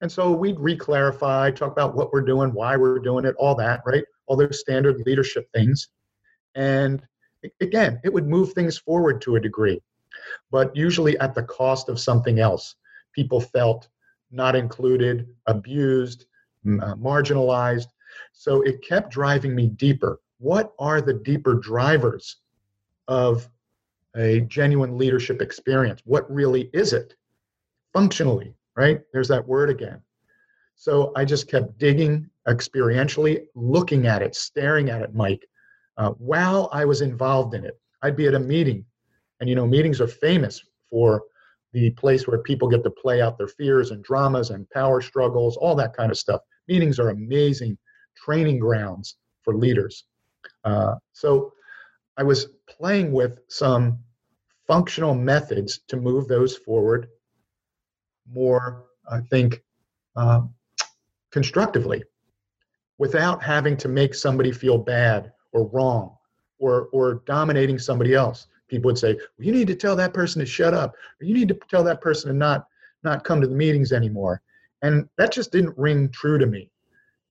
And 0.02 0.12
so 0.12 0.32
we'd 0.32 0.60
re-clarify, 0.60 1.52
talk 1.52 1.72
about 1.72 1.96
what 1.96 2.14
we're 2.14 2.22
doing, 2.22 2.54
why 2.54 2.78
we're 2.78 3.00
doing 3.00 3.26
it, 3.26 3.36
all 3.38 3.56
that, 3.56 3.82
right? 3.86 4.04
All 4.28 4.36
those 4.38 4.60
standard 4.60 5.02
leadership 5.06 5.50
things. 5.54 5.90
And 6.54 7.02
again, 7.62 8.00
it 8.04 8.14
would 8.14 8.28
move 8.28 8.54
things 8.54 8.78
forward 8.78 9.22
to 9.22 9.36
a 9.36 9.40
degree, 9.40 9.82
but 10.52 10.76
usually 10.76 11.18
at 11.20 11.36
the 11.36 11.44
cost 11.44 11.90
of 11.90 12.00
something 12.00 12.40
else. 12.40 12.76
People 13.14 13.40
felt 13.40 13.88
not 14.32 14.56
included, 14.56 15.28
abused, 15.48 16.26
uh, 16.66 16.96
marginalized. 16.96 17.88
So 18.34 18.62
it 18.62 18.82
kept 18.82 19.12
driving 19.12 19.56
me 19.56 19.68
deeper. 19.68 20.20
What 20.40 20.74
are 20.80 21.02
the 21.02 21.14
deeper 21.14 21.56
drivers 21.56 22.38
of 23.08 23.50
a 24.16 24.42
genuine 24.42 24.98
leadership 24.98 25.42
experience? 25.42 26.02
What 26.06 26.30
really 26.32 26.70
is 26.74 26.94
it 26.94 27.16
functionally, 27.94 28.56
right? 28.76 29.02
There's 29.14 29.28
that 29.30 29.48
word 29.48 29.70
again. 29.70 30.02
So 30.76 31.14
I 31.16 31.24
just 31.24 31.50
kept 31.50 31.78
digging 31.78 32.30
experientially, 32.48 33.46
looking 33.56 34.08
at 34.08 34.22
it, 34.22 34.36
staring 34.36 34.90
at 34.90 35.02
it, 35.02 35.16
Mike, 35.16 35.48
uh, 35.98 36.12
while 36.12 36.70
I 36.72 36.86
was 36.86 37.02
involved 37.02 37.54
in 37.54 37.66
it. 37.66 37.80
I'd 38.02 38.18
be 38.18 38.28
at 38.28 38.36
a 38.36 38.40
meeting, 38.40 38.86
and 39.40 39.50
you 39.50 39.56
know, 39.56 39.66
meetings 39.66 40.00
are 40.02 40.08
famous 40.08 40.62
for 40.90 41.24
the 41.74 41.90
place 41.92 42.28
where 42.28 42.40
people 42.40 42.70
get 42.70 42.84
to 42.84 42.90
play 42.90 43.22
out 43.22 43.38
their 43.38 43.48
fears 43.48 43.92
and 43.92 44.04
dramas 44.04 44.50
and 44.50 44.70
power 44.70 45.02
struggles, 45.02 45.58
all 45.58 45.76
that 45.76 45.96
kind 45.96 46.12
of 46.12 46.18
stuff. 46.18 46.42
Meetings 46.68 47.00
are 47.00 47.10
amazing 47.10 47.78
training 48.16 48.60
grounds 48.60 49.18
for 49.42 49.56
leaders. 49.56 50.06
Uh, 50.64 50.96
so 51.12 51.52
I 52.18 52.24
was 52.24 52.48
playing 52.70 53.12
with 53.12 53.40
some 53.50 54.00
functional 54.68 55.14
methods 55.14 55.82
to 55.88 55.98
move 55.98 56.28
those 56.28 56.56
forward 56.56 57.08
more, 58.32 58.86
I 59.10 59.20
think, 59.22 59.62
uh, 60.16 60.42
constructively 61.32 62.04
without 62.98 63.44
having 63.44 63.76
to 63.78 63.88
make 63.88 64.16
somebody 64.16 64.52
feel 64.52 64.78
bad 64.78 65.32
or 65.56 65.68
wrong 65.70 66.16
or, 66.60 66.90
or 66.92 67.24
dominating 67.26 67.80
somebody 67.80 68.14
else. 68.14 68.48
People 68.68 68.90
would 68.90 68.98
say, 68.98 69.14
well, 69.14 69.46
you 69.46 69.52
need 69.52 69.68
to 69.68 69.76
tell 69.76 69.96
that 69.96 70.14
person 70.14 70.40
to 70.40 70.46
shut 70.46 70.74
up, 70.74 70.96
or 71.20 71.26
you 71.26 71.34
need 71.34 71.48
to 71.48 71.58
tell 71.70 71.84
that 71.84 72.02
person 72.02 72.30
to 72.30 72.38
not, 72.38 72.68
not 73.04 73.24
come 73.24 73.40
to 73.42 73.48
the 73.48 73.56
meetings 73.56 73.92
anymore. 73.92 74.42
And 74.82 75.08
that 75.18 75.32
just 75.32 75.52
didn't 75.52 75.78
ring 75.78 76.10
true 76.10 76.38
to 76.38 76.46
me. 76.46 76.70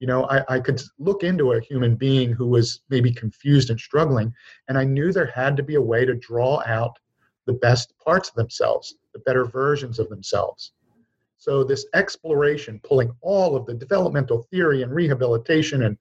You 0.00 0.06
know, 0.06 0.24
I, 0.24 0.44
I 0.48 0.60
could 0.60 0.80
look 0.98 1.22
into 1.22 1.52
a 1.52 1.60
human 1.60 1.96
being 1.96 2.32
who 2.32 2.46
was 2.46 2.80
maybe 2.88 3.12
confused 3.12 3.70
and 3.70 3.78
struggling, 3.78 4.32
and 4.68 4.78
I 4.78 4.84
knew 4.84 5.12
there 5.12 5.26
had 5.26 5.56
to 5.56 5.62
be 5.62 5.76
a 5.76 5.82
way 5.82 6.04
to 6.04 6.14
draw 6.14 6.62
out 6.66 6.98
the 7.46 7.52
best 7.52 7.92
parts 7.98 8.28
of 8.28 8.34
themselves, 8.34 8.96
the 9.12 9.20
better 9.20 9.44
versions 9.44 9.98
of 9.98 10.08
themselves. 10.08 10.72
So, 11.36 11.62
this 11.62 11.86
exploration, 11.94 12.80
pulling 12.82 13.14
all 13.20 13.54
of 13.54 13.66
the 13.66 13.74
developmental 13.74 14.46
theory 14.50 14.82
and 14.82 14.92
rehabilitation 14.92 15.82
and, 15.82 15.98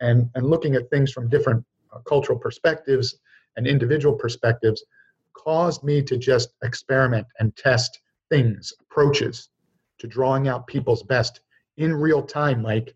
and, 0.00 0.28
and 0.34 0.46
looking 0.46 0.74
at 0.74 0.90
things 0.90 1.12
from 1.12 1.28
different 1.28 1.64
uh, 1.92 1.98
cultural 2.00 2.38
perspectives 2.38 3.18
and 3.56 3.66
individual 3.66 4.14
perspectives, 4.14 4.84
caused 5.34 5.82
me 5.84 6.02
to 6.02 6.16
just 6.16 6.50
experiment 6.62 7.26
and 7.38 7.56
test 7.56 8.00
things, 8.28 8.72
approaches 8.80 9.50
to 9.98 10.06
drawing 10.06 10.48
out 10.48 10.66
people's 10.66 11.02
best 11.02 11.40
in 11.76 11.94
real 11.94 12.22
time, 12.22 12.62
Mike. 12.62 12.94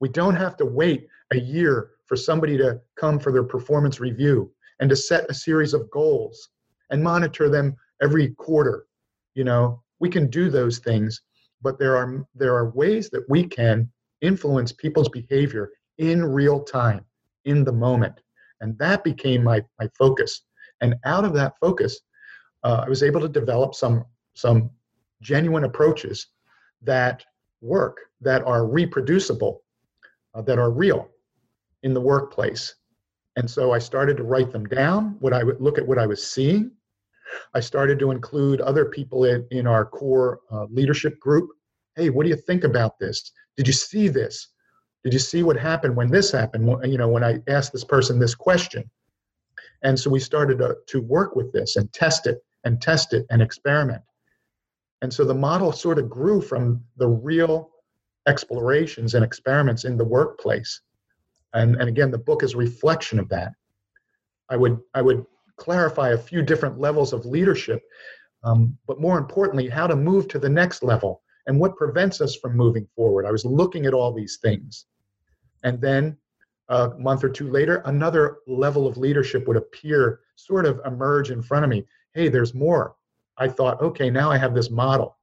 We 0.00 0.08
don't 0.08 0.36
have 0.36 0.56
to 0.58 0.64
wait 0.64 1.08
a 1.30 1.38
year 1.38 1.90
for 2.06 2.16
somebody 2.16 2.56
to 2.58 2.80
come 2.96 3.18
for 3.18 3.30
their 3.30 3.44
performance 3.44 4.00
review 4.00 4.52
and 4.80 4.90
to 4.90 4.96
set 4.96 5.30
a 5.30 5.34
series 5.34 5.74
of 5.74 5.90
goals 5.90 6.48
and 6.90 7.02
monitor 7.02 7.48
them 7.48 7.76
every 8.02 8.28
quarter. 8.30 8.86
You 9.34 9.44
know, 9.44 9.82
we 10.00 10.08
can 10.08 10.28
do 10.28 10.50
those 10.50 10.78
things, 10.78 11.22
but 11.62 11.78
there 11.78 11.96
are 11.96 12.26
there 12.34 12.54
are 12.56 12.70
ways 12.70 13.10
that 13.10 13.28
we 13.28 13.44
can 13.44 13.90
influence 14.22 14.72
people's 14.72 15.08
behavior 15.08 15.70
in 16.00 16.24
real 16.24 16.64
time, 16.64 17.04
in 17.44 17.62
the 17.62 17.72
moment, 17.72 18.20
and 18.60 18.76
that 18.78 19.04
became 19.04 19.44
my 19.44 19.62
my 19.78 19.88
focus. 19.96 20.42
And 20.80 20.96
out 21.04 21.26
of 21.26 21.34
that 21.34 21.54
focus, 21.60 22.00
uh, 22.64 22.82
I 22.86 22.88
was 22.88 23.02
able 23.02 23.20
to 23.20 23.28
develop 23.28 23.74
some 23.74 24.04
some 24.34 24.70
genuine 25.20 25.64
approaches 25.64 26.28
that 26.82 27.24
work, 27.60 27.98
that 28.22 28.42
are 28.44 28.66
reproducible, 28.66 29.62
uh, 30.34 30.40
that 30.42 30.58
are 30.58 30.70
real 30.70 31.08
in 31.82 31.92
the 31.92 32.00
workplace. 32.00 32.74
And 33.36 33.48
so 33.50 33.72
I 33.72 33.78
started 33.78 34.16
to 34.16 34.22
write 34.24 34.50
them 34.50 34.64
down. 34.64 35.16
What 35.20 35.34
I 35.34 35.44
would 35.44 35.60
look 35.60 35.78
at 35.78 35.86
what 35.86 35.98
I 35.98 36.06
was 36.06 36.26
seeing, 36.26 36.70
I 37.54 37.60
started 37.60 37.98
to 37.98 38.10
include 38.10 38.62
other 38.62 38.86
people 38.86 39.24
in, 39.24 39.46
in 39.50 39.66
our 39.66 39.84
core 39.84 40.40
uh, 40.50 40.64
leadership 40.70 41.20
group. 41.20 41.50
Hey, 41.96 42.08
what 42.08 42.24
do 42.24 42.30
you 42.30 42.36
think 42.36 42.64
about 42.64 42.98
this? 42.98 43.32
Did 43.56 43.66
you 43.66 43.74
see 43.74 44.08
this? 44.08 44.48
Did 45.04 45.12
you 45.12 45.18
see 45.18 45.42
what 45.42 45.56
happened 45.56 45.96
when 45.96 46.10
this 46.10 46.30
happened? 46.30 46.68
You 46.84 46.98
know, 46.98 47.08
when 47.08 47.24
I 47.24 47.40
asked 47.48 47.72
this 47.72 47.84
person 47.84 48.18
this 48.18 48.34
question. 48.34 48.90
And 49.82 49.98
so 49.98 50.10
we 50.10 50.20
started 50.20 50.58
to, 50.58 50.76
to 50.88 51.00
work 51.00 51.36
with 51.36 51.52
this 51.52 51.76
and 51.76 51.90
test 51.92 52.26
it 52.26 52.44
and 52.64 52.80
test 52.80 53.14
it 53.14 53.26
and 53.30 53.40
experiment. 53.40 54.02
And 55.02 55.12
so 55.12 55.24
the 55.24 55.34
model 55.34 55.72
sort 55.72 55.98
of 55.98 56.10
grew 56.10 56.42
from 56.42 56.84
the 56.98 57.08
real 57.08 57.70
explorations 58.28 59.14
and 59.14 59.24
experiments 59.24 59.84
in 59.84 59.96
the 59.96 60.04
workplace. 60.04 60.82
And, 61.54 61.76
and 61.76 61.88
again, 61.88 62.10
the 62.10 62.18
book 62.18 62.42
is 62.42 62.52
a 62.52 62.58
reflection 62.58 63.18
of 63.18 63.28
that. 63.30 63.52
I 64.50 64.56
would, 64.56 64.78
I 64.94 65.00
would 65.00 65.24
clarify 65.56 66.10
a 66.10 66.18
few 66.18 66.42
different 66.42 66.78
levels 66.78 67.14
of 67.14 67.24
leadership, 67.24 67.82
um, 68.44 68.76
but 68.86 69.00
more 69.00 69.16
importantly, 69.16 69.68
how 69.68 69.86
to 69.86 69.96
move 69.96 70.28
to 70.28 70.38
the 70.38 70.48
next 70.48 70.82
level 70.82 71.22
and 71.46 71.58
what 71.58 71.76
prevents 71.76 72.20
us 72.20 72.36
from 72.36 72.56
moving 72.56 72.86
forward. 72.94 73.26
I 73.26 73.30
was 73.30 73.44
looking 73.44 73.86
at 73.86 73.94
all 73.94 74.12
these 74.12 74.38
things. 74.42 74.86
And 75.62 75.80
then 75.80 76.16
uh, 76.68 76.90
a 76.94 76.98
month 76.98 77.24
or 77.24 77.28
two 77.28 77.50
later, 77.50 77.82
another 77.86 78.38
level 78.46 78.86
of 78.86 78.96
leadership 78.96 79.46
would 79.48 79.56
appear, 79.56 80.20
sort 80.36 80.66
of 80.66 80.80
emerge 80.86 81.30
in 81.30 81.42
front 81.42 81.64
of 81.64 81.70
me. 81.70 81.84
Hey, 82.14 82.28
there's 82.28 82.54
more. 82.54 82.94
I 83.36 83.48
thought, 83.48 83.80
okay, 83.80 84.10
now 84.10 84.30
I 84.30 84.38
have 84.38 84.54
this 84.54 84.70
model 84.70 85.16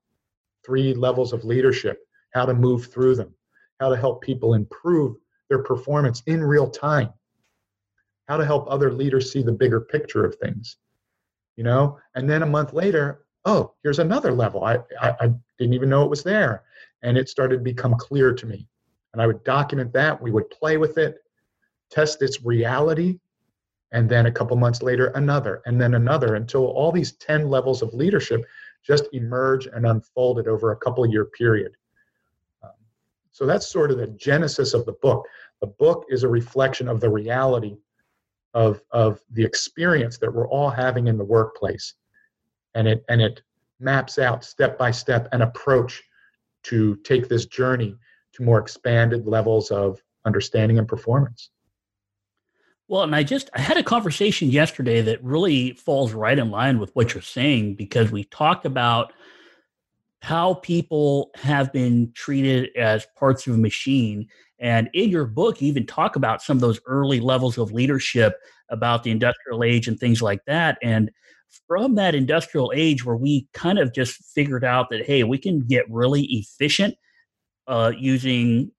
three 0.66 0.94
levels 0.94 1.32
of 1.32 1.46
leadership, 1.46 2.00
how 2.34 2.46
to 2.46 2.54
move 2.54 2.88
through 2.88 3.16
them, 3.16 3.34
how 3.80 3.90
to 3.90 3.96
help 3.96 4.22
people 4.22 4.54
improve 4.54 5.16
their 5.50 5.64
performance 5.64 6.24
in 6.26 6.44
real 6.44 6.70
time 6.70 7.14
how 8.28 8.38
to 8.38 8.46
help 8.46 8.68
other 8.70 8.92
leaders 8.92 9.32
see 9.32 9.42
the 9.42 9.52
bigger 9.52 9.82
picture 9.82 10.26
of 10.26 10.36
things 10.36 10.78
you 11.56 11.64
know 11.64 11.98
and 12.16 12.30
then 12.30 12.44
a 12.44 12.46
month 12.46 12.74
later 12.74 13.26
oh 13.48 13.74
here's 13.82 14.00
another 14.00 14.32
level. 14.32 14.64
I, 14.64 14.78
I, 15.02 15.16
I 15.20 15.34
didn't 15.58 15.74
even 15.74 15.90
know 15.90 16.04
it 16.04 16.10
was 16.10 16.24
there. 16.24 16.64
And 17.02 17.18
it 17.18 17.30
started 17.30 17.58
to 17.58 17.64
become 17.64 17.96
clear 17.96 18.34
to 18.34 18.46
me. 18.46 18.68
And 19.14 19.22
i 19.22 19.28
would 19.28 19.44
document 19.44 19.94
that. 19.94 20.22
We 20.22 20.32
would 20.32 20.50
play 20.52 20.78
with 20.78 20.98
it 21.00 21.18
test 21.90 22.22
its 22.22 22.44
reality 22.44 23.20
and 23.92 24.10
then 24.10 24.26
a 24.26 24.32
couple 24.32 24.58
months 24.58 24.82
later 24.82 25.08
another 25.16 25.62
and 25.66 25.80
then 25.80 25.94
another 25.94 26.36
until 26.36 26.66
all 26.66 26.92
these 26.92 27.14
10 27.14 27.50
levels 27.50 27.82
of 27.82 27.94
leadership 27.94 28.44
just 28.86 29.06
emerge 29.14 29.68
and 29.68 29.86
unfolded 29.86 30.48
over 30.48 30.72
a 30.72 30.76
couple 30.78 31.06
year 31.06 31.26
period. 31.26 31.72
Um, 32.64 32.72
so 33.32 33.46
that's 33.46 33.68
sort 33.68 33.92
of 33.92 33.98
the 33.98 34.08
genesis 34.08 34.74
of 34.74 34.86
the 34.86 34.94
book. 34.94 35.26
The 35.62 35.68
book 35.68 36.06
is 36.10 36.24
a 36.24 36.28
reflection 36.28 36.88
of 36.88 37.00
the 37.00 37.10
reality 37.10 37.78
of 38.54 38.82
of 38.92 39.22
the 39.32 39.44
experience 39.44 40.18
that 40.18 40.34
we're 40.34 40.48
all 40.48 40.70
having 40.70 41.08
in 41.08 41.18
the 41.18 41.26
workplace 41.26 41.96
and 42.76 42.88
it 42.88 43.04
and 43.10 43.22
it 43.22 43.42
maps 43.80 44.18
out 44.18 44.44
step 44.44 44.78
by 44.78 44.92
step 44.92 45.28
an 45.32 45.42
approach 45.42 46.04
to 46.64 46.96
take 46.98 47.30
this 47.30 47.46
journey 47.46 47.96
to 48.34 48.44
more 48.44 48.60
expanded 48.60 49.28
levels 49.28 49.72
of 49.72 50.02
understanding 50.26 50.78
and 50.78 50.88
performance 50.88 51.52
well 52.88 53.04
and 53.04 53.16
i 53.16 53.24
just 53.24 53.50
i 53.54 53.60
had 53.60 53.78
a 53.78 53.84
conversation 53.84 54.50
yesterday 54.50 55.02
that 55.02 55.24
really 55.24 55.74
falls 55.74 56.14
right 56.14 56.40
in 56.40 56.50
line 56.50 56.80
with 56.80 56.94
what 56.96 57.14
you're 57.14 57.22
saying 57.22 57.76
because 57.76 58.12
we 58.12 58.24
talked 58.26 58.66
about 58.66 59.14
how 60.22 60.56
people 60.56 61.30
have 61.36 61.72
been 61.72 62.12
treated 62.14 62.76
as 62.76 63.08
parts 63.16 63.46
of 63.48 63.54
a 63.54 63.58
machine. 63.58 64.28
And 64.60 64.90
in 64.94 65.10
your 65.10 65.26
book, 65.26 65.62
you 65.62 65.68
even 65.68 65.86
talk 65.86 66.16
about 66.16 66.42
some 66.42 66.58
of 66.58 66.62
those 66.62 66.80
early 66.86 67.20
levels 67.20 67.58
of 67.58 67.72
leadership 67.72 68.36
about 68.70 69.04
the 69.04 69.12
industrial 69.12 69.64
age 69.64 69.88
and 69.88 70.00
things 70.00 70.22
like 70.22 70.44
that. 70.46 70.78
And 70.82 71.12
from 71.68 71.96
that 71.96 72.16
industrial 72.16 72.72
age 72.76 73.06
where 73.06 73.16
we 73.16 73.48
kind 73.54 73.80
of 73.80 73.94
just 73.94 74.24
figured 74.34 74.64
out 74.64 74.90
that, 74.90 75.06
hey, 75.06 75.24
we 75.24 75.38
can 75.38 75.60
get 75.60 75.86
really 75.90 76.24
efficient 76.24 76.96
uh, 77.68 77.92
using 77.98 78.72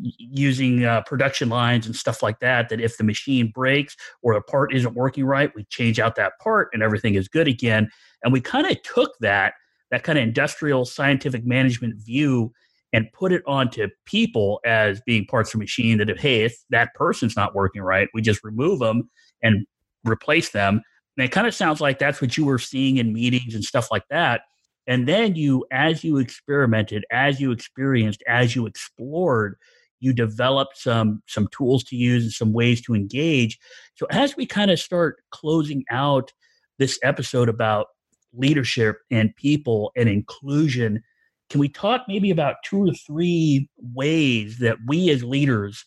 using 0.00 0.84
uh, 0.84 1.02
production 1.02 1.48
lines 1.48 1.86
and 1.86 1.94
stuff 1.94 2.22
like 2.22 2.40
that 2.40 2.70
that 2.70 2.80
if 2.80 2.96
the 2.96 3.04
machine 3.04 3.52
breaks 3.54 3.94
or 4.22 4.32
a 4.32 4.42
part 4.42 4.74
isn't 4.74 4.94
working 4.94 5.24
right 5.24 5.54
we 5.54 5.64
change 5.64 6.00
out 6.00 6.16
that 6.16 6.32
part 6.40 6.68
and 6.72 6.82
everything 6.82 7.14
is 7.14 7.28
good 7.28 7.46
again. 7.46 7.90
And 8.24 8.32
we 8.32 8.40
kind 8.40 8.66
of 8.66 8.82
took 8.82 9.12
that 9.20 9.54
that 9.90 10.02
kind 10.02 10.18
of 10.18 10.22
industrial 10.22 10.86
scientific 10.86 11.44
management 11.44 12.02
view 12.02 12.52
and 12.94 13.10
put 13.12 13.32
it 13.32 13.42
onto 13.46 13.88
people 14.06 14.60
as 14.64 15.00
being 15.04 15.26
parts 15.26 15.50
of 15.50 15.58
the 15.58 15.64
machine 15.64 15.98
that 15.98 16.10
if 16.10 16.18
hey 16.18 16.44
if 16.44 16.56
that 16.70 16.94
person's 16.94 17.36
not 17.36 17.54
working 17.54 17.82
right 17.82 18.08
we 18.14 18.22
just 18.22 18.42
remove 18.42 18.78
them 18.78 19.10
and 19.42 19.66
replace 20.04 20.50
them 20.50 20.82
and 21.16 21.24
it 21.24 21.32
kind 21.32 21.46
of 21.46 21.54
sounds 21.54 21.80
like 21.80 21.98
that's 21.98 22.20
what 22.20 22.36
you 22.36 22.44
were 22.44 22.58
seeing 22.58 22.96
in 22.96 23.12
meetings 23.12 23.54
and 23.54 23.64
stuff 23.64 23.90
like 23.90 24.04
that. 24.10 24.42
And 24.86 25.06
then 25.06 25.36
you 25.36 25.64
as 25.70 26.02
you 26.02 26.18
experimented 26.18 27.04
as 27.10 27.40
you 27.40 27.52
experienced 27.52 28.22
as 28.26 28.56
you 28.56 28.66
explored 28.66 29.56
you 30.02 30.12
developed 30.12 30.76
some 30.76 31.22
some 31.28 31.48
tools 31.52 31.84
to 31.84 31.96
use 31.96 32.24
and 32.24 32.32
some 32.32 32.52
ways 32.52 32.82
to 32.82 32.94
engage. 32.94 33.58
So 33.94 34.06
as 34.10 34.36
we 34.36 34.46
kind 34.46 34.70
of 34.70 34.80
start 34.80 35.22
closing 35.30 35.84
out 35.90 36.32
this 36.78 36.98
episode 37.04 37.48
about 37.48 37.86
leadership 38.34 38.98
and 39.10 39.34
people 39.36 39.92
and 39.96 40.08
inclusion 40.08 41.02
can 41.50 41.60
we 41.60 41.68
talk 41.68 42.04
maybe 42.08 42.30
about 42.30 42.56
two 42.64 42.88
or 42.88 42.94
three 42.94 43.68
ways 43.94 44.58
that 44.58 44.78
we 44.86 45.10
as 45.10 45.22
leaders 45.22 45.84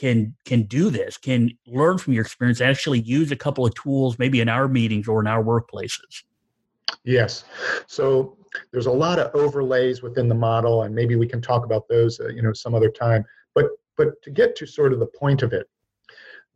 can 0.00 0.34
can 0.46 0.62
do 0.62 0.88
this 0.88 1.18
can 1.18 1.50
learn 1.66 1.98
from 1.98 2.14
your 2.14 2.22
experience 2.22 2.62
actually 2.62 3.00
use 3.00 3.30
a 3.30 3.36
couple 3.36 3.66
of 3.66 3.74
tools 3.74 4.18
maybe 4.18 4.40
in 4.40 4.48
our 4.48 4.66
meetings 4.66 5.06
or 5.06 5.20
in 5.20 5.26
our 5.26 5.44
workplaces. 5.44 6.24
Yes. 7.04 7.44
So 7.86 8.38
there's 8.72 8.86
a 8.86 8.90
lot 8.90 9.18
of 9.18 9.30
overlays 9.34 10.02
within 10.02 10.26
the 10.26 10.34
model 10.34 10.82
and 10.84 10.94
maybe 10.94 11.16
we 11.16 11.28
can 11.28 11.42
talk 11.42 11.66
about 11.66 11.86
those 11.88 12.18
uh, 12.18 12.28
you 12.28 12.40
know 12.40 12.54
some 12.54 12.74
other 12.74 12.90
time. 12.90 13.24
But 13.54 13.66
but 13.98 14.22
to 14.22 14.30
get 14.30 14.56
to 14.56 14.66
sort 14.66 14.94
of 14.94 15.00
the 15.00 15.10
point 15.18 15.42
of 15.42 15.52
it 15.52 15.68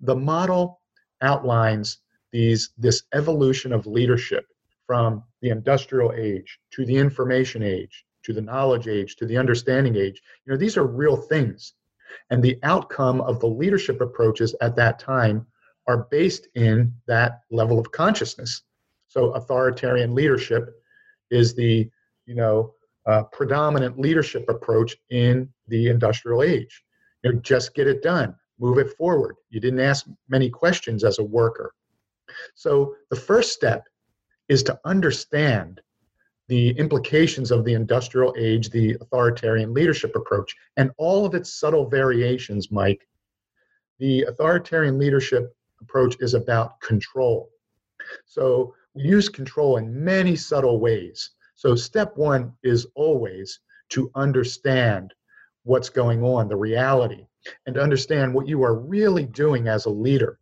the 0.00 0.16
model 0.16 0.80
outlines 1.20 1.98
these 2.32 2.70
this 2.78 3.02
evolution 3.12 3.74
of 3.74 3.86
leadership 3.86 4.46
from 4.86 5.22
the 5.42 5.50
industrial 5.50 6.12
age 6.16 6.58
to 6.70 6.86
the 6.86 6.96
information 6.96 7.62
age 7.62 8.06
to 8.22 8.32
the 8.32 8.40
knowledge 8.40 8.88
age 8.88 9.16
to 9.16 9.26
the 9.26 9.36
understanding 9.36 9.96
age. 9.96 10.22
You 10.46 10.52
know 10.52 10.58
these 10.58 10.78
are 10.78 10.86
real 10.86 11.18
things 11.18 11.74
and 12.30 12.42
the 12.42 12.58
outcome 12.62 13.20
of 13.20 13.40
the 13.40 13.46
leadership 13.46 14.00
approaches 14.00 14.54
at 14.60 14.76
that 14.76 14.98
time 14.98 15.46
are 15.86 16.06
based 16.10 16.48
in 16.54 16.92
that 17.06 17.40
level 17.50 17.78
of 17.78 17.92
consciousness. 17.92 18.62
So 19.08 19.32
authoritarian 19.32 20.14
leadership 20.14 20.70
is 21.30 21.54
the 21.54 21.88
you 22.26 22.34
know 22.34 22.74
uh, 23.06 23.24
predominant 23.24 23.98
leadership 23.98 24.48
approach 24.48 24.96
in 25.10 25.48
the 25.68 25.88
industrial 25.88 26.42
age. 26.42 26.82
You 27.22 27.32
know, 27.32 27.40
just 27.40 27.74
get 27.74 27.86
it 27.86 28.02
done 28.02 28.34
move 28.58 28.78
it 28.78 28.96
forward. 28.96 29.36
You 29.50 29.60
didn't 29.60 29.80
ask 29.80 30.06
many 30.28 30.50
questions 30.50 31.04
as 31.04 31.18
a 31.18 31.24
worker. 31.24 31.72
So 32.54 32.94
the 33.10 33.16
first 33.16 33.52
step 33.52 33.84
is 34.48 34.62
to 34.64 34.78
understand 34.84 35.80
the 36.48 36.70
implications 36.70 37.50
of 37.50 37.64
the 37.64 37.74
industrial 37.74 38.34
age, 38.38 38.70
the 38.70 38.96
authoritarian 39.00 39.72
leadership 39.72 40.14
approach, 40.14 40.54
and 40.76 40.90
all 40.98 41.24
of 41.24 41.34
its 41.34 41.52
subtle 41.52 41.88
variations, 41.88 42.70
Mike. 42.70 43.06
The 43.98 44.22
authoritarian 44.22 44.98
leadership 44.98 45.56
approach 45.80 46.16
is 46.20 46.34
about 46.34 46.80
control. 46.80 47.50
So 48.26 48.74
we 48.94 49.04
use 49.04 49.28
control 49.28 49.78
in 49.78 50.04
many 50.04 50.36
subtle 50.36 50.80
ways. 50.80 51.30
So, 51.56 51.74
step 51.74 52.16
one 52.16 52.52
is 52.62 52.86
always 52.94 53.60
to 53.90 54.10
understand 54.14 55.14
what's 55.62 55.88
going 55.88 56.22
on, 56.22 56.48
the 56.48 56.56
reality, 56.56 57.26
and 57.64 57.74
to 57.76 57.82
understand 57.82 58.34
what 58.34 58.48
you 58.48 58.62
are 58.64 58.74
really 58.74 59.24
doing 59.24 59.68
as 59.68 59.86
a 59.86 59.90
leader 59.90 60.38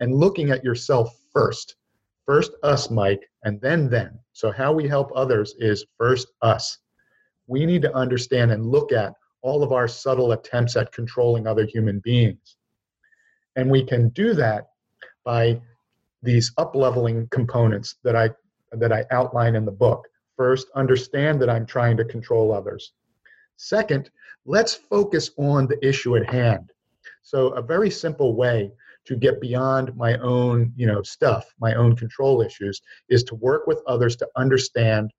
and 0.00 0.14
looking 0.14 0.50
at 0.50 0.62
yourself 0.62 1.18
first 1.32 1.76
first 2.26 2.52
us, 2.62 2.90
Mike, 2.90 3.28
and 3.44 3.60
then 3.60 3.88
them. 3.88 4.18
So, 4.32 4.50
how 4.50 4.72
we 4.72 4.88
help 4.88 5.10
others 5.14 5.54
is 5.58 5.86
first 5.98 6.28
us. 6.42 6.78
We 7.46 7.66
need 7.66 7.82
to 7.82 7.94
understand 7.94 8.50
and 8.50 8.66
look 8.66 8.90
at 8.90 9.14
all 9.42 9.62
of 9.62 9.72
our 9.72 9.86
subtle 9.86 10.32
attempts 10.32 10.76
at 10.76 10.92
controlling 10.92 11.46
other 11.46 11.66
human 11.66 12.00
beings. 12.00 12.56
And 13.56 13.70
we 13.70 13.84
can 13.84 14.08
do 14.10 14.34
that 14.34 14.68
by 15.24 15.60
these 16.22 16.52
up-leveling 16.56 17.28
components 17.28 17.96
that 18.02 18.16
I 18.16 18.30
that 18.72 18.92
I 18.92 19.04
outline 19.10 19.54
in 19.54 19.64
the 19.64 19.72
book. 19.72 20.08
First, 20.36 20.66
understand 20.74 21.40
that 21.42 21.50
I'm 21.50 21.66
trying 21.66 21.96
to 21.98 22.04
control 22.04 22.52
others. 22.52 22.92
Second, 23.56 24.10
let's 24.46 24.74
focus 24.74 25.30
on 25.36 25.68
the 25.68 25.86
issue 25.86 26.16
at 26.16 26.28
hand. 26.28 26.72
So, 27.22 27.48
a 27.50 27.62
very 27.62 27.90
simple 27.90 28.34
way 28.34 28.72
to 29.06 29.16
get 29.16 29.40
beyond 29.40 29.94
my 29.96 30.16
own 30.18 30.72
you 30.76 30.86
know 30.86 31.02
stuff 31.02 31.54
my 31.60 31.74
own 31.74 31.94
control 31.96 32.40
issues 32.42 32.80
is 33.08 33.22
to 33.24 33.34
work 33.34 33.66
with 33.66 33.82
others 33.86 34.16
to 34.16 34.28
understand 34.36 35.12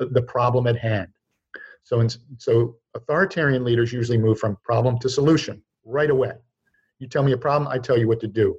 uh, 0.00 0.06
the 0.10 0.22
problem 0.22 0.66
at 0.66 0.76
hand. 0.76 1.08
So 1.82 2.00
in, 2.00 2.08
so 2.38 2.76
authoritarian 2.94 3.64
leaders 3.64 3.92
usually 3.92 4.18
move 4.18 4.38
from 4.38 4.56
problem 4.64 4.98
to 4.98 5.08
solution 5.08 5.62
right 5.84 6.10
away. 6.10 6.32
You 6.98 7.08
tell 7.08 7.22
me 7.22 7.32
a 7.32 7.38
problem 7.38 7.70
i 7.70 7.78
tell 7.78 7.98
you 7.98 8.08
what 8.08 8.20
to 8.20 8.28
do. 8.28 8.56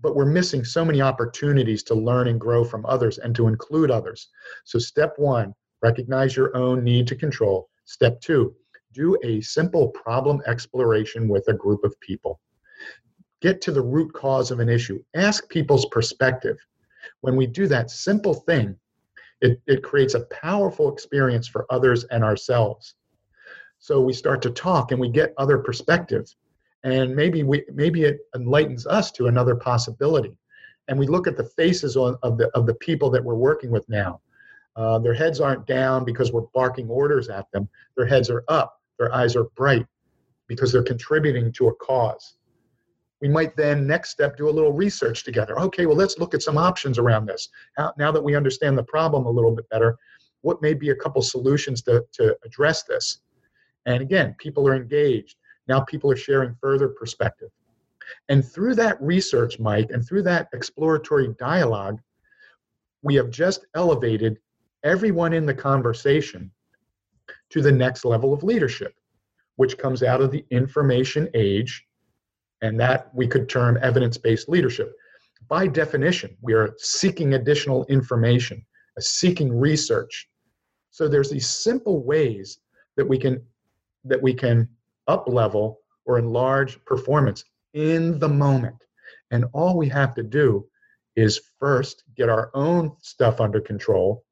But 0.00 0.14
we're 0.14 0.26
missing 0.26 0.64
so 0.64 0.84
many 0.84 1.00
opportunities 1.00 1.82
to 1.84 1.94
learn 1.94 2.28
and 2.28 2.40
grow 2.40 2.64
from 2.64 2.86
others 2.86 3.18
and 3.18 3.34
to 3.34 3.48
include 3.48 3.90
others. 3.90 4.28
So 4.64 4.78
step 4.78 5.14
1 5.16 5.54
recognize 5.82 6.36
your 6.36 6.56
own 6.56 6.82
need 6.82 7.06
to 7.08 7.16
control. 7.16 7.68
Step 7.84 8.20
2 8.20 8.54
do 8.92 9.16
a 9.22 9.40
simple 9.42 9.88
problem 9.88 10.40
exploration 10.46 11.28
with 11.28 11.46
a 11.48 11.54
group 11.54 11.84
of 11.84 11.98
people 12.00 12.40
get 13.40 13.60
to 13.62 13.72
the 13.72 13.82
root 13.82 14.12
cause 14.12 14.50
of 14.50 14.60
an 14.60 14.68
issue, 14.68 15.02
ask 15.14 15.48
people's 15.48 15.86
perspective. 15.86 16.56
When 17.20 17.36
we 17.36 17.46
do 17.46 17.66
that 17.68 17.90
simple 17.90 18.34
thing, 18.34 18.76
it, 19.40 19.60
it 19.66 19.82
creates 19.82 20.14
a 20.14 20.26
powerful 20.26 20.92
experience 20.92 21.46
for 21.46 21.66
others 21.70 22.04
and 22.04 22.24
ourselves. 22.24 22.94
So 23.78 24.00
we 24.00 24.12
start 24.12 24.42
to 24.42 24.50
talk 24.50 24.90
and 24.90 25.00
we 25.00 25.08
get 25.08 25.34
other 25.38 25.58
perspectives. 25.58 26.36
And 26.84 27.14
maybe 27.14 27.42
we 27.42 27.64
maybe 27.72 28.04
it 28.04 28.18
enlightens 28.34 28.86
us 28.86 29.10
to 29.12 29.26
another 29.26 29.54
possibility. 29.54 30.36
And 30.88 30.98
we 30.98 31.06
look 31.06 31.26
at 31.26 31.36
the 31.36 31.44
faces 31.44 31.96
of 31.96 32.38
the 32.38 32.50
of 32.54 32.66
the 32.66 32.74
people 32.74 33.10
that 33.10 33.22
we're 33.22 33.34
working 33.34 33.70
with 33.70 33.88
now. 33.88 34.20
Uh, 34.76 34.98
their 34.98 35.14
heads 35.14 35.40
aren't 35.40 35.66
down 35.66 36.04
because 36.04 36.32
we're 36.32 36.46
barking 36.54 36.88
orders 36.88 37.28
at 37.28 37.50
them. 37.52 37.68
Their 37.96 38.06
heads 38.06 38.30
are 38.30 38.44
up. 38.48 38.80
Their 38.98 39.12
eyes 39.12 39.34
are 39.36 39.44
bright 39.56 39.86
because 40.46 40.72
they're 40.72 40.82
contributing 40.82 41.52
to 41.52 41.68
a 41.68 41.74
cause 41.76 42.37
we 43.20 43.28
might 43.28 43.56
then 43.56 43.86
next 43.86 44.10
step 44.10 44.36
do 44.36 44.48
a 44.48 44.50
little 44.50 44.72
research 44.72 45.24
together. 45.24 45.58
Okay 45.60 45.86
well 45.86 45.96
let's 45.96 46.18
look 46.18 46.34
at 46.34 46.42
some 46.42 46.58
options 46.58 46.98
around 46.98 47.26
this. 47.26 47.48
Now, 47.98 48.12
that 48.12 48.22
we 48.22 48.36
understand 48.36 48.76
the 48.78 48.84
problem 48.84 49.26
a 49.26 49.30
little 49.30 49.54
bit 49.54 49.68
better 49.68 49.96
what 50.42 50.62
may 50.62 50.72
be 50.72 50.90
a 50.90 50.94
couple 50.94 51.20
solutions 51.20 51.82
to, 51.82 52.04
to 52.12 52.36
address 52.44 52.84
this? 52.84 53.18
And 53.86 54.02
again 54.02 54.34
people 54.38 54.68
are 54.68 54.76
engaged. 54.76 55.36
Now 55.66 55.80
people 55.80 56.10
are 56.10 56.16
sharing 56.16 56.56
further 56.60 56.88
perspective. 56.88 57.50
And 58.28 58.44
through 58.44 58.74
that 58.76 59.00
research 59.02 59.58
mike 59.58 59.90
and 59.90 60.06
through 60.06 60.22
that 60.22 60.48
exploratory 60.52 61.34
dialogue 61.38 62.00
we 63.02 63.14
have 63.14 63.30
just 63.30 63.66
elevated 63.74 64.38
everyone 64.84 65.32
in 65.32 65.46
the 65.46 65.54
conversation 65.54 66.50
to 67.50 67.60
the 67.62 67.72
next 67.72 68.04
level 68.04 68.32
of 68.32 68.42
leadership 68.42 68.94
which 69.56 69.76
comes 69.76 70.04
out 70.04 70.20
of 70.20 70.30
the 70.30 70.44
information 70.50 71.28
age 71.34 71.84
and 72.62 72.78
that 72.80 73.14
we 73.14 73.26
could 73.26 73.48
term 73.48 73.78
evidence 73.82 74.18
based 74.18 74.48
leadership. 74.48 74.92
By 75.48 75.66
definition, 75.66 76.36
we 76.42 76.54
are 76.54 76.74
seeking 76.78 77.34
additional 77.34 77.84
information, 77.86 78.64
uh, 78.96 79.00
seeking 79.00 79.56
research. 79.56 80.28
So 80.90 81.08
there's 81.08 81.30
these 81.30 81.48
simple 81.48 82.02
ways 82.02 82.58
that 82.96 83.06
we 83.06 83.18
can 83.18 83.42
that 84.04 84.20
we 84.20 84.34
can 84.34 84.68
up 85.06 85.28
level 85.28 85.80
or 86.04 86.18
enlarge 86.18 86.82
performance 86.84 87.44
in 87.74 88.18
the 88.18 88.28
moment. 88.28 88.76
And 89.30 89.44
all 89.52 89.76
we 89.76 89.88
have 89.88 90.14
to 90.14 90.22
do 90.22 90.66
is 91.16 91.40
first 91.58 92.04
get 92.16 92.28
our 92.28 92.50
own 92.54 92.92
stuff 93.00 93.40
under 93.40 93.60
control 93.60 94.24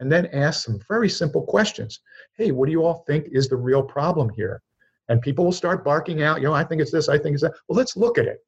and 0.00 0.10
then 0.12 0.26
ask 0.26 0.64
some 0.64 0.80
very 0.88 1.08
simple 1.08 1.42
questions. 1.42 2.00
Hey, 2.36 2.50
what 2.50 2.66
do 2.66 2.72
you 2.72 2.84
all 2.84 3.04
think 3.06 3.28
is 3.30 3.48
the 3.48 3.56
real 3.56 3.82
problem 3.82 4.28
here? 4.30 4.62
And 5.08 5.20
people 5.20 5.44
will 5.44 5.52
start 5.52 5.84
barking 5.84 6.22
out, 6.22 6.40
you 6.40 6.46
know, 6.46 6.54
I 6.54 6.64
think 6.64 6.80
it's 6.80 6.90
this, 6.90 7.08
I 7.08 7.18
think 7.18 7.34
it's 7.34 7.42
that. 7.42 7.54
Well, 7.68 7.76
let's 7.76 7.96
look 7.96 8.18
at 8.18 8.26
it. 8.26 8.38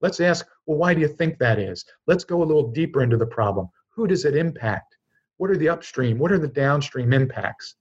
Let's 0.00 0.20
ask, 0.20 0.46
well, 0.66 0.78
why 0.78 0.94
do 0.94 1.00
you 1.00 1.08
think 1.08 1.38
that 1.38 1.58
is? 1.58 1.84
Let's 2.06 2.24
go 2.24 2.42
a 2.42 2.44
little 2.44 2.72
deeper 2.72 3.02
into 3.02 3.16
the 3.16 3.26
problem. 3.26 3.68
Who 3.90 4.06
does 4.06 4.24
it 4.24 4.36
impact? 4.36 4.96
What 5.36 5.50
are 5.50 5.56
the 5.56 5.68
upstream? 5.68 6.18
What 6.18 6.32
are 6.32 6.38
the 6.38 6.48
downstream 6.48 7.12
impacts? 7.12 7.76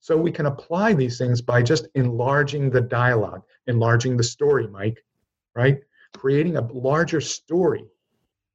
So 0.00 0.16
we 0.16 0.30
can 0.30 0.46
apply 0.46 0.94
these 0.94 1.18
things 1.18 1.42
by 1.42 1.62
just 1.62 1.88
enlarging 1.94 2.70
the 2.70 2.80
dialogue, 2.80 3.42
enlarging 3.66 4.16
the 4.16 4.22
story, 4.22 4.68
Mike, 4.68 5.04
right? 5.56 5.80
Creating 6.16 6.56
a 6.56 6.72
larger 6.72 7.20
story, 7.20 7.84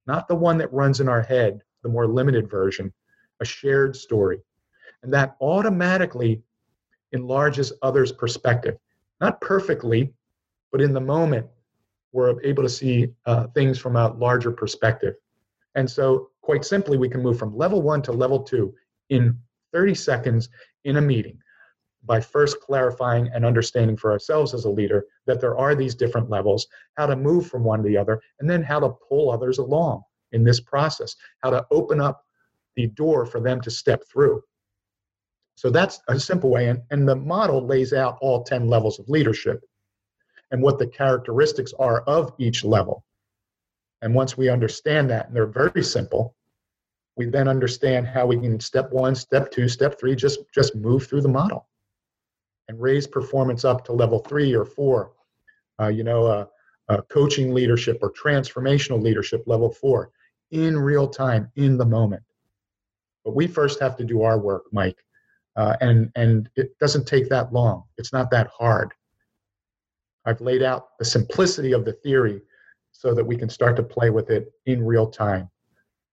not 0.08 0.28
the 0.28 0.36
one 0.36 0.58
that 0.58 0.72
runs 0.72 1.02
in 1.02 1.10
our 1.10 1.22
head, 1.22 1.62
the 1.84 1.90
more 1.90 2.08
limited 2.08 2.50
version, 2.50 2.94
a 3.42 3.46
shared 3.46 3.96
story. 3.96 4.40
And 5.04 5.14
that 5.14 5.36
automatically 5.42 6.42
enlarges 7.14 7.72
others' 7.82 8.12
perspective. 8.12 8.78
Not 9.22 9.40
perfectly, 9.40 10.14
but 10.72 10.82
in 10.82 10.94
the 10.94 11.00
moment, 11.00 11.48
we're 12.12 12.42
able 12.44 12.64
to 12.64 12.70
see 12.70 13.08
uh, 13.26 13.48
things 13.48 13.80
from 13.80 13.96
a 13.96 14.10
larger 14.14 14.52
perspective. 14.52 15.16
And 15.76 15.90
so, 15.90 16.30
quite 16.42 16.66
simply, 16.66 16.98
we 16.98 17.10
can 17.10 17.24
move 17.24 17.40
from 17.40 17.58
level 17.58 17.82
one 17.82 18.02
to 18.04 18.12
level 18.12 18.44
two 18.44 18.74
in 19.10 19.38
30 19.72 19.96
seconds 19.96 20.50
in 20.84 20.98
a 20.98 21.02
meeting 21.02 21.40
by 22.06 22.20
first 22.20 22.60
clarifying 22.60 23.30
and 23.34 23.46
understanding 23.46 23.96
for 23.96 24.12
ourselves 24.12 24.54
as 24.54 24.66
a 24.66 24.70
leader 24.70 25.06
that 25.26 25.40
there 25.40 25.58
are 25.58 25.74
these 25.74 25.96
different 25.96 26.30
levels, 26.30 26.68
how 26.96 27.06
to 27.06 27.16
move 27.16 27.48
from 27.48 27.64
one 27.64 27.82
to 27.82 27.88
the 27.88 27.98
other, 27.98 28.22
and 28.40 28.50
then 28.50 28.62
how 28.62 28.80
to 28.80 28.96
pull 29.08 29.32
others 29.32 29.58
along 29.58 30.04
in 30.34 30.44
this 30.44 30.60
process, 30.60 31.16
how 31.42 31.50
to 31.50 31.66
open 31.72 32.02
up 32.02 32.26
the 32.76 32.88
door 32.88 33.26
for 33.26 33.40
them 33.40 33.62
to 33.62 33.72
step 33.72 34.04
through. 34.12 34.44
So 35.56 35.70
that's 35.70 36.02
a 36.08 36.20
simple 36.20 36.50
way. 36.50 36.70
And, 36.70 36.82
and 36.92 37.08
the 37.08 37.16
model 37.16 37.66
lays 37.66 37.94
out 37.94 38.18
all 38.22 38.44
10 38.44 38.68
levels 38.68 39.00
of 39.00 39.10
leadership 39.10 39.64
and 40.52 40.62
what 40.62 40.80
the 40.80 40.88
characteristics 40.88 41.74
are 41.80 42.02
of 42.02 42.34
each 42.38 42.64
level. 42.64 43.04
And 44.02 44.14
once 44.14 44.38
we 44.38 44.50
understand 44.50 45.10
that, 45.10 45.28
and 45.28 45.36
they're 45.36 45.46
very 45.46 45.84
simple, 45.84 46.36
we 47.16 47.26
then 47.28 47.48
understand 47.48 48.08
how 48.08 48.26
we 48.26 48.38
can 48.38 48.60
step 48.60 48.92
one, 48.92 49.16
step 49.16 49.52
two, 49.52 49.70
step 49.70 50.00
three, 50.00 50.16
just, 50.16 50.40
just 50.54 50.76
move 50.76 51.08
through 51.08 51.22
the 51.22 51.30
model 51.30 51.68
and 52.68 52.82
raise 52.82 53.08
performance 53.08 53.66
up 53.66 53.86
to 53.86 53.94
level 53.94 54.20
three 54.20 54.54
or 54.54 54.66
four. 54.66 55.12
Uh, 55.80 55.88
you 55.88 56.04
know, 56.04 56.26
uh, 56.26 56.46
uh, 56.90 57.02
coaching 57.10 57.54
leadership 57.54 58.00
or 58.02 58.12
transformational 58.12 59.02
leadership 59.02 59.44
level 59.46 59.72
four 59.72 60.12
in 60.52 60.78
real 60.78 61.08
time, 61.08 61.52
in 61.56 61.78
the 61.78 61.86
moment. 61.86 62.22
But 63.24 63.36
we 63.36 63.48
first 63.48 63.80
have 63.80 63.96
to 63.98 64.04
do 64.04 64.24
our 64.24 64.38
work, 64.38 64.66
Mike. 64.72 65.04
Uh, 65.56 65.76
and, 65.82 66.12
and 66.16 66.50
it 66.56 66.78
doesn't 66.80 67.06
take 67.06 67.30
that 67.30 67.54
long, 67.54 67.84
it's 67.98 68.14
not 68.14 68.32
that 68.32 68.48
hard. 68.48 68.92
I've 70.26 70.42
laid 70.42 70.64
out 70.64 70.98
the 70.98 71.06
simplicity 71.06 71.74
of 71.74 71.86
the 71.86 71.94
theory 71.94 72.42
so 72.92 73.14
that 73.14 73.26
we 73.26 73.36
can 73.36 73.50
start 73.50 73.76
to 73.76 73.84
play 73.84 74.10
with 74.10 74.30
it 74.30 74.52
in 74.66 74.86
real 74.86 75.08
time. 75.08 75.50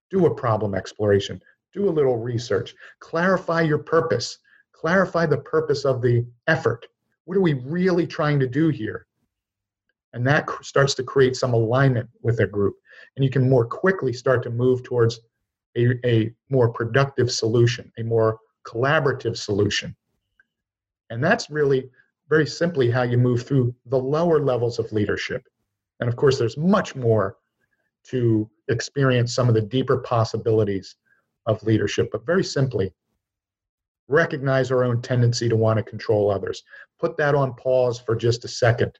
Do 0.09 0.25
a 0.25 0.35
problem 0.35 0.75
exploration, 0.75 1.41
do 1.73 1.87
a 1.87 1.91
little 1.91 2.17
research, 2.17 2.75
clarify 2.99 3.61
your 3.61 3.77
purpose, 3.77 4.37
clarify 4.73 5.25
the 5.25 5.37
purpose 5.37 5.85
of 5.85 6.01
the 6.01 6.25
effort. 6.47 6.85
What 7.25 7.37
are 7.37 7.41
we 7.41 7.53
really 7.53 8.05
trying 8.05 8.39
to 8.41 8.47
do 8.47 8.69
here? 8.69 9.07
And 10.13 10.27
that 10.27 10.49
starts 10.61 10.93
to 10.95 11.03
create 11.03 11.37
some 11.37 11.53
alignment 11.53 12.09
with 12.21 12.41
a 12.41 12.47
group. 12.47 12.75
And 13.15 13.23
you 13.23 13.31
can 13.31 13.49
more 13.49 13.65
quickly 13.65 14.11
start 14.11 14.43
to 14.43 14.49
move 14.49 14.83
towards 14.83 15.21
a, 15.77 15.97
a 16.05 16.33
more 16.49 16.69
productive 16.69 17.31
solution, 17.31 17.91
a 17.97 18.03
more 18.03 18.37
collaborative 18.67 19.37
solution. 19.37 19.95
And 21.09 21.23
that's 21.23 21.49
really 21.49 21.89
very 22.29 22.47
simply 22.47 22.89
how 22.89 23.03
you 23.03 23.17
move 23.17 23.45
through 23.45 23.75
the 23.87 23.97
lower 23.97 24.39
levels 24.39 24.79
of 24.79 24.91
leadership. 24.91 25.43
And 25.99 26.07
of 26.07 26.15
course, 26.15 26.39
there's 26.39 26.57
much 26.57 26.95
more 26.95 27.37
to 28.05 28.49
experience 28.69 29.35
some 29.35 29.49
of 29.49 29.53
the 29.53 29.61
deeper 29.61 29.97
possibilities 29.97 30.95
of 31.45 31.61
leadership, 31.63 32.09
but 32.11 32.25
very 32.25 32.43
simply, 32.43 32.93
recognize 34.07 34.71
our 34.71 34.83
own 34.83 35.01
tendency 35.01 35.47
to 35.47 35.55
want 35.55 35.77
to 35.77 35.83
control 35.83 36.29
others. 36.29 36.63
Put 36.99 37.17
that 37.17 37.35
on 37.35 37.53
pause 37.55 37.99
for 37.99 38.15
just 38.15 38.45
a 38.45 38.47
second. 38.47 38.97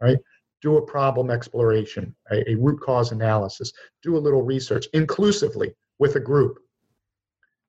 Right? 0.00 0.18
Do 0.62 0.76
a 0.76 0.86
problem 0.86 1.30
exploration, 1.30 2.14
a, 2.30 2.50
a 2.50 2.54
root 2.56 2.80
cause 2.80 3.12
analysis, 3.12 3.72
do 4.02 4.16
a 4.16 4.18
little 4.18 4.42
research 4.42 4.86
inclusively 4.92 5.74
with 5.98 6.16
a 6.16 6.20
group 6.20 6.58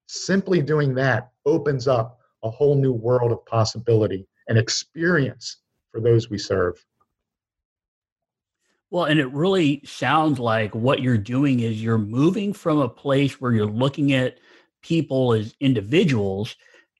Simply 0.07 0.61
doing 0.61 0.95
that 0.95 1.31
opens 1.45 1.87
up 1.87 2.19
a 2.43 2.49
whole 2.49 2.75
new 2.75 2.93
world 2.93 3.31
of 3.31 3.45
possibility 3.45 4.27
and 4.47 4.57
experience 4.57 5.57
for 5.91 6.01
those 6.01 6.29
we 6.29 6.37
serve. 6.37 6.83
Well, 8.89 9.05
and 9.05 9.19
it 9.19 9.31
really 9.33 9.81
sounds 9.85 10.39
like 10.39 10.73
what 10.73 11.01
you're 11.01 11.17
doing 11.17 11.59
is 11.59 11.83
you're 11.83 11.97
moving 11.97 12.53
from 12.53 12.79
a 12.79 12.87
place 12.87 13.41
where 13.41 13.51
you're 13.51 13.65
looking 13.65 14.13
at 14.13 14.39
people 14.81 15.33
as 15.33 15.53
individuals 15.59 16.55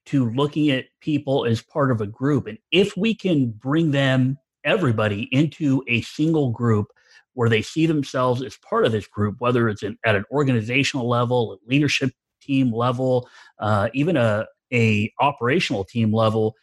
to 0.06 0.28
looking 0.30 0.70
at 0.70 0.86
people 1.00 1.46
as 1.46 1.62
part 1.62 1.90
of 1.90 2.02
a 2.02 2.06
group. 2.06 2.46
And 2.46 2.58
if 2.72 2.94
we 2.96 3.14
can 3.14 3.50
bring 3.50 3.90
them, 3.90 4.36
everybody, 4.64 5.28
into 5.32 5.82
a 5.88 6.02
single 6.02 6.50
group 6.50 6.88
where 7.32 7.48
they 7.48 7.62
see 7.62 7.86
themselves 7.86 8.42
as 8.42 8.56
part 8.58 8.84
of 8.84 8.92
this 8.92 9.06
group, 9.06 9.36
whether 9.38 9.68
it's 9.68 9.82
in, 9.82 9.96
at 10.04 10.16
an 10.16 10.24
organizational 10.30 11.08
level, 11.08 11.52
a 11.54 11.70
leadership 11.70 12.10
team 12.48 12.72
level, 12.72 13.28
uh, 13.58 13.88
even 13.92 14.16
a, 14.16 14.46
a 14.72 15.12
operational 15.20 15.84
team 15.84 16.12
level, 16.12 16.54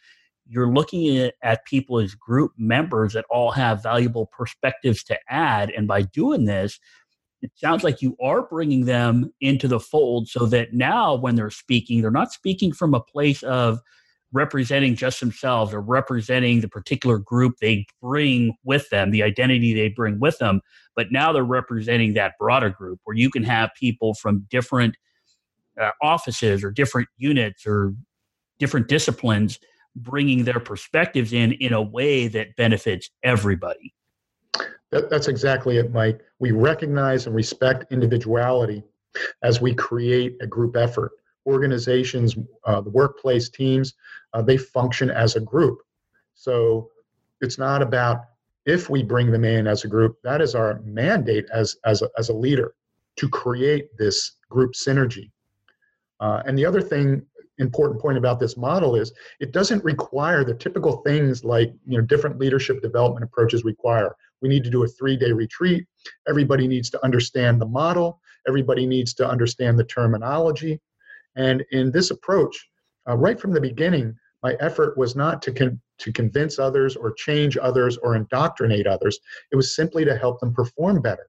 you're 0.48 0.72
looking 0.72 1.18
at, 1.18 1.34
at 1.42 1.64
people 1.66 1.98
as 1.98 2.14
group 2.14 2.52
members 2.56 3.12
that 3.12 3.24
all 3.30 3.50
have 3.50 3.82
valuable 3.82 4.26
perspectives 4.36 5.02
to 5.04 5.18
add. 5.28 5.70
And 5.70 5.88
by 5.88 6.02
doing 6.02 6.44
this, 6.44 6.78
it 7.42 7.50
sounds 7.56 7.84
like 7.84 8.02
you 8.02 8.16
are 8.22 8.42
bringing 8.42 8.86
them 8.86 9.32
into 9.40 9.68
the 9.68 9.80
fold 9.80 10.28
so 10.28 10.46
that 10.46 10.72
now 10.72 11.14
when 11.14 11.36
they're 11.36 11.50
speaking, 11.50 12.00
they're 12.00 12.10
not 12.10 12.32
speaking 12.32 12.72
from 12.72 12.94
a 12.94 13.00
place 13.00 13.42
of 13.42 13.80
representing 14.32 14.96
just 14.96 15.20
themselves 15.20 15.72
or 15.72 15.80
representing 15.80 16.60
the 16.60 16.68
particular 16.68 17.18
group 17.18 17.54
they 17.60 17.86
bring 18.02 18.54
with 18.64 18.88
them, 18.90 19.10
the 19.10 19.22
identity 19.22 19.74
they 19.74 19.88
bring 19.88 20.18
with 20.18 20.38
them, 20.38 20.60
but 20.94 21.12
now 21.12 21.32
they're 21.32 21.44
representing 21.44 22.14
that 22.14 22.34
broader 22.38 22.70
group 22.70 22.98
where 23.04 23.16
you 23.16 23.30
can 23.30 23.44
have 23.44 23.70
people 23.78 24.14
from 24.14 24.46
different 24.50 24.96
uh, 25.80 25.90
offices 26.02 26.64
or 26.64 26.70
different 26.70 27.08
units 27.16 27.66
or 27.66 27.94
different 28.58 28.88
disciplines 28.88 29.58
bringing 29.96 30.44
their 30.44 30.60
perspectives 30.60 31.32
in 31.32 31.52
in 31.52 31.72
a 31.72 31.82
way 31.82 32.28
that 32.28 32.54
benefits 32.56 33.10
everybody. 33.22 33.94
That, 34.90 35.10
that's 35.10 35.28
exactly 35.28 35.78
it, 35.78 35.92
Mike. 35.92 36.20
We 36.38 36.52
recognize 36.52 37.26
and 37.26 37.34
respect 37.34 37.90
individuality 37.90 38.82
as 39.42 39.60
we 39.60 39.74
create 39.74 40.36
a 40.40 40.46
group 40.46 40.76
effort. 40.76 41.12
Organizations, 41.46 42.36
uh, 42.64 42.80
the 42.80 42.90
workplace 42.90 43.48
teams, 43.48 43.94
uh, 44.32 44.42
they 44.42 44.56
function 44.56 45.10
as 45.10 45.36
a 45.36 45.40
group. 45.40 45.78
So 46.34 46.90
it's 47.40 47.58
not 47.58 47.82
about 47.82 48.24
if 48.66 48.90
we 48.90 49.02
bring 49.02 49.30
them 49.30 49.44
in 49.44 49.66
as 49.66 49.84
a 49.84 49.88
group, 49.88 50.18
that 50.24 50.40
is 50.40 50.54
our 50.54 50.80
mandate 50.84 51.46
as, 51.52 51.76
as, 51.84 52.02
a, 52.02 52.10
as 52.18 52.28
a 52.28 52.34
leader 52.34 52.74
to 53.16 53.28
create 53.28 53.96
this 53.96 54.36
group 54.50 54.72
synergy. 54.72 55.30
Uh, 56.20 56.42
and 56.46 56.58
the 56.58 56.64
other 56.64 56.80
thing, 56.80 57.22
important 57.58 58.00
point 58.00 58.18
about 58.18 58.38
this 58.38 58.56
model 58.56 58.96
is 58.96 59.12
it 59.40 59.52
doesn't 59.52 59.82
require 59.84 60.44
the 60.44 60.54
typical 60.54 60.98
things 60.98 61.44
like 61.44 61.72
you 61.86 61.96
know 61.96 62.04
different 62.04 62.38
leadership 62.38 62.82
development 62.82 63.24
approaches 63.24 63.64
require. 63.64 64.14
We 64.42 64.48
need 64.48 64.64
to 64.64 64.70
do 64.70 64.84
a 64.84 64.88
three-day 64.88 65.32
retreat. 65.32 65.86
Everybody 66.28 66.68
needs 66.68 66.90
to 66.90 67.04
understand 67.04 67.60
the 67.60 67.66
model. 67.66 68.20
Everybody 68.46 68.86
needs 68.86 69.14
to 69.14 69.28
understand 69.28 69.78
the 69.78 69.84
terminology. 69.84 70.80
And 71.36 71.64
in 71.72 71.90
this 71.90 72.10
approach, 72.10 72.68
uh, 73.08 73.16
right 73.16 73.40
from 73.40 73.52
the 73.52 73.60
beginning, 73.60 74.14
my 74.42 74.56
effort 74.60 74.96
was 74.98 75.16
not 75.16 75.40
to 75.42 75.52
con- 75.52 75.80
to 75.98 76.12
convince 76.12 76.58
others 76.58 76.94
or 76.94 77.12
change 77.12 77.56
others 77.56 77.96
or 77.96 78.16
indoctrinate 78.16 78.86
others. 78.86 79.18
It 79.50 79.56
was 79.56 79.74
simply 79.74 80.04
to 80.04 80.16
help 80.16 80.40
them 80.40 80.52
perform 80.52 81.00
better. 81.00 81.26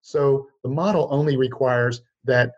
So 0.00 0.48
the 0.62 0.70
model 0.70 1.08
only 1.10 1.36
requires 1.36 2.02
that 2.24 2.52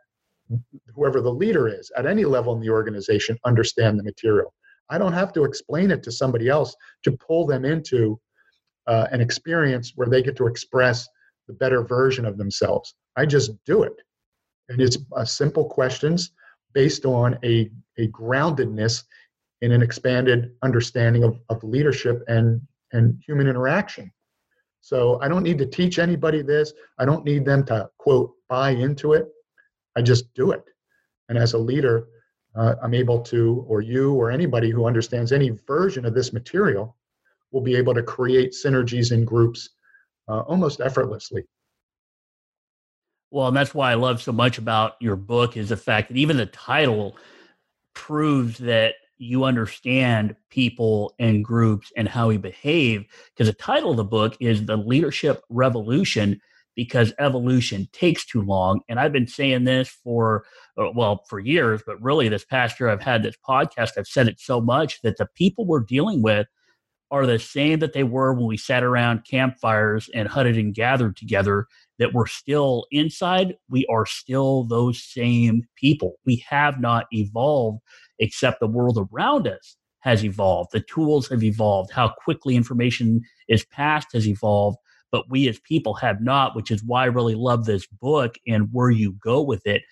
whoever 0.95 1.21
the 1.21 1.33
leader 1.33 1.69
is 1.69 1.91
at 1.97 2.07
any 2.07 2.25
level 2.25 2.55
in 2.55 2.61
the 2.61 2.71
organization 2.71 3.39
understand 3.45 3.99
the 3.99 4.05
material. 4.05 4.53
I 4.91 4.99
don't 4.99 5.13
have 5.13 5.33
to 5.35 5.45
explain 5.45 5.91
it 5.91 6.03
to 6.05 6.13
somebody 6.13 6.49
else 6.49 6.75
to 7.05 7.13
pull 7.13 7.47
them 7.47 7.65
into 7.65 8.21
uh, 8.87 9.07
an 9.11 9.21
experience 9.21 9.93
where 9.95 10.09
they 10.09 10.23
get 10.23 10.37
to 10.37 10.47
express 10.47 11.09
the 11.49 11.55
better 11.55 11.83
version 11.83 12.25
of 12.25 12.37
themselves. 12.37 12.95
I 13.17 13.27
just 13.27 13.53
do 13.65 13.83
it. 13.83 13.95
And 14.69 14.81
it's 14.81 14.99
uh, 15.17 15.25
simple 15.25 15.65
questions 15.65 16.33
based 16.73 17.05
on 17.05 17.39
a, 17.45 17.71
a 17.99 18.09
groundedness 18.09 19.05
in 19.61 19.73
an 19.73 19.83
expanded 19.83 20.53
understanding 20.63 21.23
of, 21.25 21.39
of 21.49 21.63
leadership 21.63 22.23
and, 22.27 22.61
and 22.93 23.21
human 23.25 23.47
interaction. 23.47 24.11
So 24.81 25.21
I 25.23 25.29
don't 25.29 25.45
need 25.45 25.59
to 25.59 25.67
teach 25.67 25.99
anybody 25.99 26.43
this. 26.43 26.73
I 26.99 27.05
don't 27.05 27.25
need 27.25 27.45
them 27.45 27.65
to, 27.67 27.89
quote, 27.99 28.33
buy 28.49 28.71
into 28.71 29.13
it. 29.13 29.29
I 29.97 30.03
just 30.03 30.33
do 30.35 30.53
it. 30.53 30.65
And 31.29 31.39
as 31.39 31.55
a 31.55 31.59
leader, 31.59 32.07
uh, 32.55 32.75
I'm 32.83 32.95
able 32.95 33.21
to, 33.23 33.65
or 33.69 33.81
you, 33.81 34.13
or 34.15 34.31
anybody 34.31 34.71
who 34.71 34.87
understands 34.87 35.33
any 35.33 35.51
version 35.67 36.05
of 36.05 36.15
this 36.15 36.33
material, 36.33 36.97
will 37.51 37.61
be 37.61 37.77
able 37.77 37.95
to 37.95 38.03
create 38.03 38.53
synergies 38.53 39.13
in 39.13 39.25
groups 39.25 39.71
uh, 40.29 40.41
almost 40.41 40.81
effortlessly. 40.81 41.45
Well, 43.31 43.49
and 43.49 43.57
that's 43.57 43.75
why 43.75 43.91
I 43.91 43.95
love 43.95 44.21
so 44.21 44.33
much 44.33 44.59
about 44.59 44.95
your 45.01 45.17
book 45.17 45.57
is 45.57 45.71
the 45.71 45.77
fact 45.77 46.09
that 46.09 46.19
even 46.19 46.37
the 46.37 46.47
title 46.47 47.17
proves 47.95 48.59
that 48.59 48.95
you 49.17 49.45
understand 49.45 50.37
people 50.51 51.15
and 51.19 51.45
groups 51.45 51.93
and 51.97 52.09
how 52.09 52.29
we 52.29 52.37
behave. 52.37 53.07
Because 53.33 53.47
the 53.47 53.57
title 53.57 53.93
of 53.93 53.97
the 53.97 54.05
book 54.05 54.37
is 54.41 54.67
The 54.67 54.77
Leadership 54.77 55.43
Revolution 55.49 56.41
because 56.75 57.13
evolution 57.19 57.89
takes 57.93 58.25
too 58.25 58.43
long. 58.43 58.81
And 58.89 58.99
I've 58.99 59.13
been 59.13 59.27
saying 59.27 59.65
this 59.65 59.89
for, 59.89 60.45
uh, 60.79 60.91
well, 60.95 61.25
for 61.29 61.39
years, 61.39 61.83
but 61.87 62.01
really 62.03 62.29
this 62.29 62.45
past 62.45 62.81
year 62.81 62.89
I've 62.89 63.03
had 63.03 63.23
this 63.23 63.37
podcast. 63.47 63.93
I've 63.99 64.07
said 64.07 64.29
it 64.29 64.41
so 64.41 64.61
much 64.61 65.01
that 65.03 65.17
the 65.19 65.29
people 65.35 65.67
we're 65.67 65.81
dealing 65.81 66.23
with 66.23 66.47
are 67.13 67.27
the 67.27 67.39
same 67.39 67.79
that 67.81 67.93
they 67.93 68.03
were 68.03 68.33
when 68.33 68.47
we 68.47 68.57
sat 68.57 68.83
around 68.83 69.27
campfires 69.29 70.09
and 70.15 70.27
hunted 70.27 70.57
and 70.57 70.75
gathered 70.75 71.15
together 71.15 71.67
that 71.99 72.15
we're 72.15 72.27
still 72.27 72.87
inside 72.91 73.55
we 73.69 73.87
are 73.91 74.07
still 74.07 74.65
those 74.65 75.05
same 75.05 75.63
people 75.77 76.15
we 76.25 76.43
have 76.49 76.81
not 76.81 77.05
evolved 77.13 77.81
except 78.19 78.61
the 78.61 78.67
world 78.67 79.07
around 79.13 79.47
us 79.47 79.77
has 80.01 80.25
evolved 80.25 80.71
the 80.73 80.81
tools 80.81 81.29
have 81.29 81.45
evolved 81.45 81.93
how 81.93 82.09
quickly 82.09 82.57
information 82.57 83.21
is 83.47 83.65
passed 83.67 84.09
has 84.15 84.27
evolved 84.27 84.79
but 85.13 85.31
we 85.31 85.49
as 85.49 85.61
people 85.61 85.95
have 85.95 86.21
not 86.21 86.57
which 86.57 86.71
is 86.71 86.83
why 86.83 87.03
i 87.03 87.07
really 87.07 87.37
love 87.37 87.65
this 87.65 87.87
book 87.87 88.35
and 88.47 88.69
where 88.73 88.91
you 88.91 89.13
go 89.23 89.41
with 89.41 89.65
it 89.67 89.83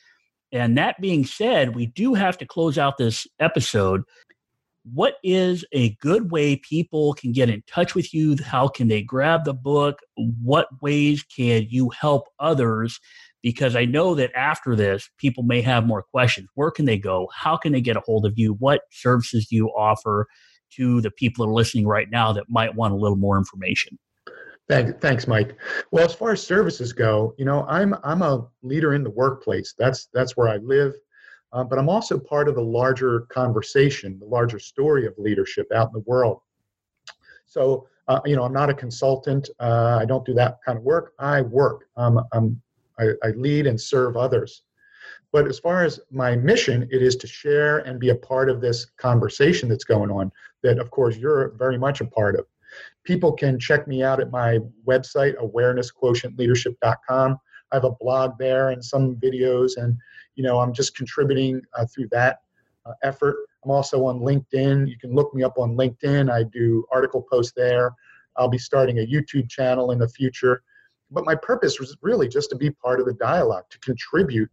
and 0.53 0.77
that 0.77 1.01
being 1.01 1.25
said 1.25 1.75
we 1.77 1.87
do 1.87 2.15
have 2.15 2.37
to 2.37 2.47
close 2.47 2.77
out 2.79 2.99
this 2.99 3.27
episode 3.39 4.03
what 4.85 5.17
is 5.23 5.65
a 5.73 5.91
good 5.97 6.31
way 6.31 6.57
people 6.57 7.15
can 7.15 7.33
get 7.33 7.51
in 7.51 7.63
touch 7.67 7.95
with 7.95 8.15
you? 8.15 8.37
How 8.43 8.69
can 8.69 8.89
they 8.89 9.03
grab 9.03 9.45
the 9.45 9.55
book? 9.55 9.99
What 10.17 10.69
ways 10.81 11.23
can 11.23 11.67
you 11.69 11.91
help 11.91 12.29
others? 12.39 12.99
Because 13.43 13.77
I 13.77 13.85
know 13.85 14.15
that 14.15 14.35
after 14.35 14.75
this, 14.75 15.09
people 15.19 15.43
may 15.43 15.61
have 15.63 15.87
more 15.87 16.03
questions. 16.03 16.49
Where 16.55 16.71
can 16.71 16.85
they 16.85 16.99
go? 16.99 17.29
How 17.35 17.57
can 17.57 17.73
they 17.73 17.81
get 17.81 17.97
a 17.97 18.03
hold 18.05 18.27
of 18.27 18.39
you? 18.39 18.55
What 18.55 18.83
services 18.91 19.47
do 19.47 19.57
you 19.57 19.69
offer 19.69 20.27
to 20.77 21.01
the 21.01 21.11
people 21.11 21.45
that 21.45 21.51
are 21.51 21.55
listening 21.55 21.87
right 21.87 22.11
now 22.11 22.33
that 22.33 22.49
might 22.49 22.75
want 22.75 22.95
a 22.95 22.97
little 22.97 23.17
more 23.17 23.39
information? 23.39 23.99
Thanks, 24.71 25.27
Mike. 25.27 25.57
Well, 25.91 26.05
as 26.05 26.15
far 26.15 26.31
as 26.31 26.47
services 26.47 26.93
go, 26.93 27.35
you 27.37 27.45
know, 27.45 27.67
I'm 27.67 27.93
I'm 28.05 28.23
a 28.23 28.47
leader 28.63 28.95
in 28.95 29.03
the 29.03 29.11
workplace. 29.11 29.75
That's 29.77 30.07
that's 30.15 30.37
where 30.37 30.49
I 30.49 30.59
live. 30.59 30.95
Um, 31.53 31.69
but 31.69 31.81
I'm 31.81 31.89
also 31.89 32.21
part 32.21 32.49
of 32.49 32.55
the 32.55 32.63
larger 32.63 33.23
conversation, 33.23 34.17
the 34.21 34.27
larger 34.27 34.61
story 34.61 35.07
of 35.07 35.19
leadership 35.19 35.67
out 35.75 35.89
in 35.89 35.95
the 35.95 36.05
world. 36.07 36.41
So, 37.47 37.89
uh, 38.07 38.21
you 38.25 38.37
know, 38.37 38.45
I'm 38.45 38.53
not 38.53 38.71
a 38.71 38.75
consultant. 38.75 39.51
Uh, 39.59 39.99
I 40.01 40.05
don't 40.05 40.25
do 40.25 40.35
that 40.35 40.59
kind 40.65 40.79
of 40.79 40.85
work. 40.85 41.15
I 41.19 41.43
work. 41.43 41.87
Um, 41.97 42.25
I'm, 42.33 42.63
I, 43.01 43.09
I 43.25 43.31
lead 43.31 43.67
and 43.67 43.81
serve 43.81 44.17
others. 44.17 44.63
But 45.33 45.49
as 45.49 45.59
far 45.59 45.83
as 45.83 45.99
my 46.13 46.37
mission, 46.37 46.89
it 46.93 47.03
is 47.03 47.17
to 47.17 47.27
share 47.27 47.79
and 47.79 47.99
be 47.99 48.11
a 48.11 48.15
part 48.15 48.49
of 48.49 48.61
this 48.61 48.85
conversation 48.99 49.69
that's 49.69 49.83
going 49.83 50.13
on, 50.13 50.31
that 50.63 50.79
of 50.79 50.93
course 50.93 51.17
you're 51.17 51.49
very 51.59 51.79
much 51.79 52.01
a 52.01 52.05
part 52.05 52.37
of. 52.37 52.47
People 53.05 53.33
can 53.33 53.59
check 53.59 53.89
me 53.89 54.03
out 54.03 54.21
at 54.21 54.31
my 54.31 54.59
website, 54.87 55.35
awarenessquotientleadership.com. 55.37 57.39
I 57.73 57.77
have 57.77 57.85
a 57.85 57.93
blog 57.93 58.37
there 58.39 58.71
and 58.71 58.85
some 58.85 59.17
videos 59.17 59.77
and 59.77 59.97
you 60.37 60.45
know, 60.45 60.61
I'm 60.61 60.73
just 60.73 60.97
contributing 60.97 61.61
uh, 61.77 61.87
through 61.87 62.09
that 62.13 62.39
uh, 62.87 62.93
effort. 63.03 63.37
I'm 63.65 63.71
also 63.71 64.07
on 64.07 64.21
LinkedIn. 64.21 64.89
You 64.89 64.97
can 64.99 65.15
look 65.15 65.35
me 65.35 65.43
up 65.43 65.59
on 65.59 65.77
LinkedIn. 65.77 66.31
I 66.31 66.45
do 66.45 66.85
article 66.91 67.27
posts 67.31 67.53
there. 67.55 67.93
I'll 68.37 68.49
be 68.49 68.59
starting 68.59 69.01
a 69.01 69.07
YouTube 69.07 69.51
channel 69.51 69.91
in 69.91 69.99
the 69.99 70.09
future. 70.09 70.63
But 71.11 71.27
my 71.27 71.35
purpose 71.35 71.79
was 71.79 71.97
really 72.01 72.29
just 72.29 72.49
to 72.51 72.57
be 72.57 72.71
part 72.71 73.01
of 73.01 73.07
the 73.07 73.13
dialogue, 73.15 73.65
to 73.71 73.79
contribute 73.81 74.51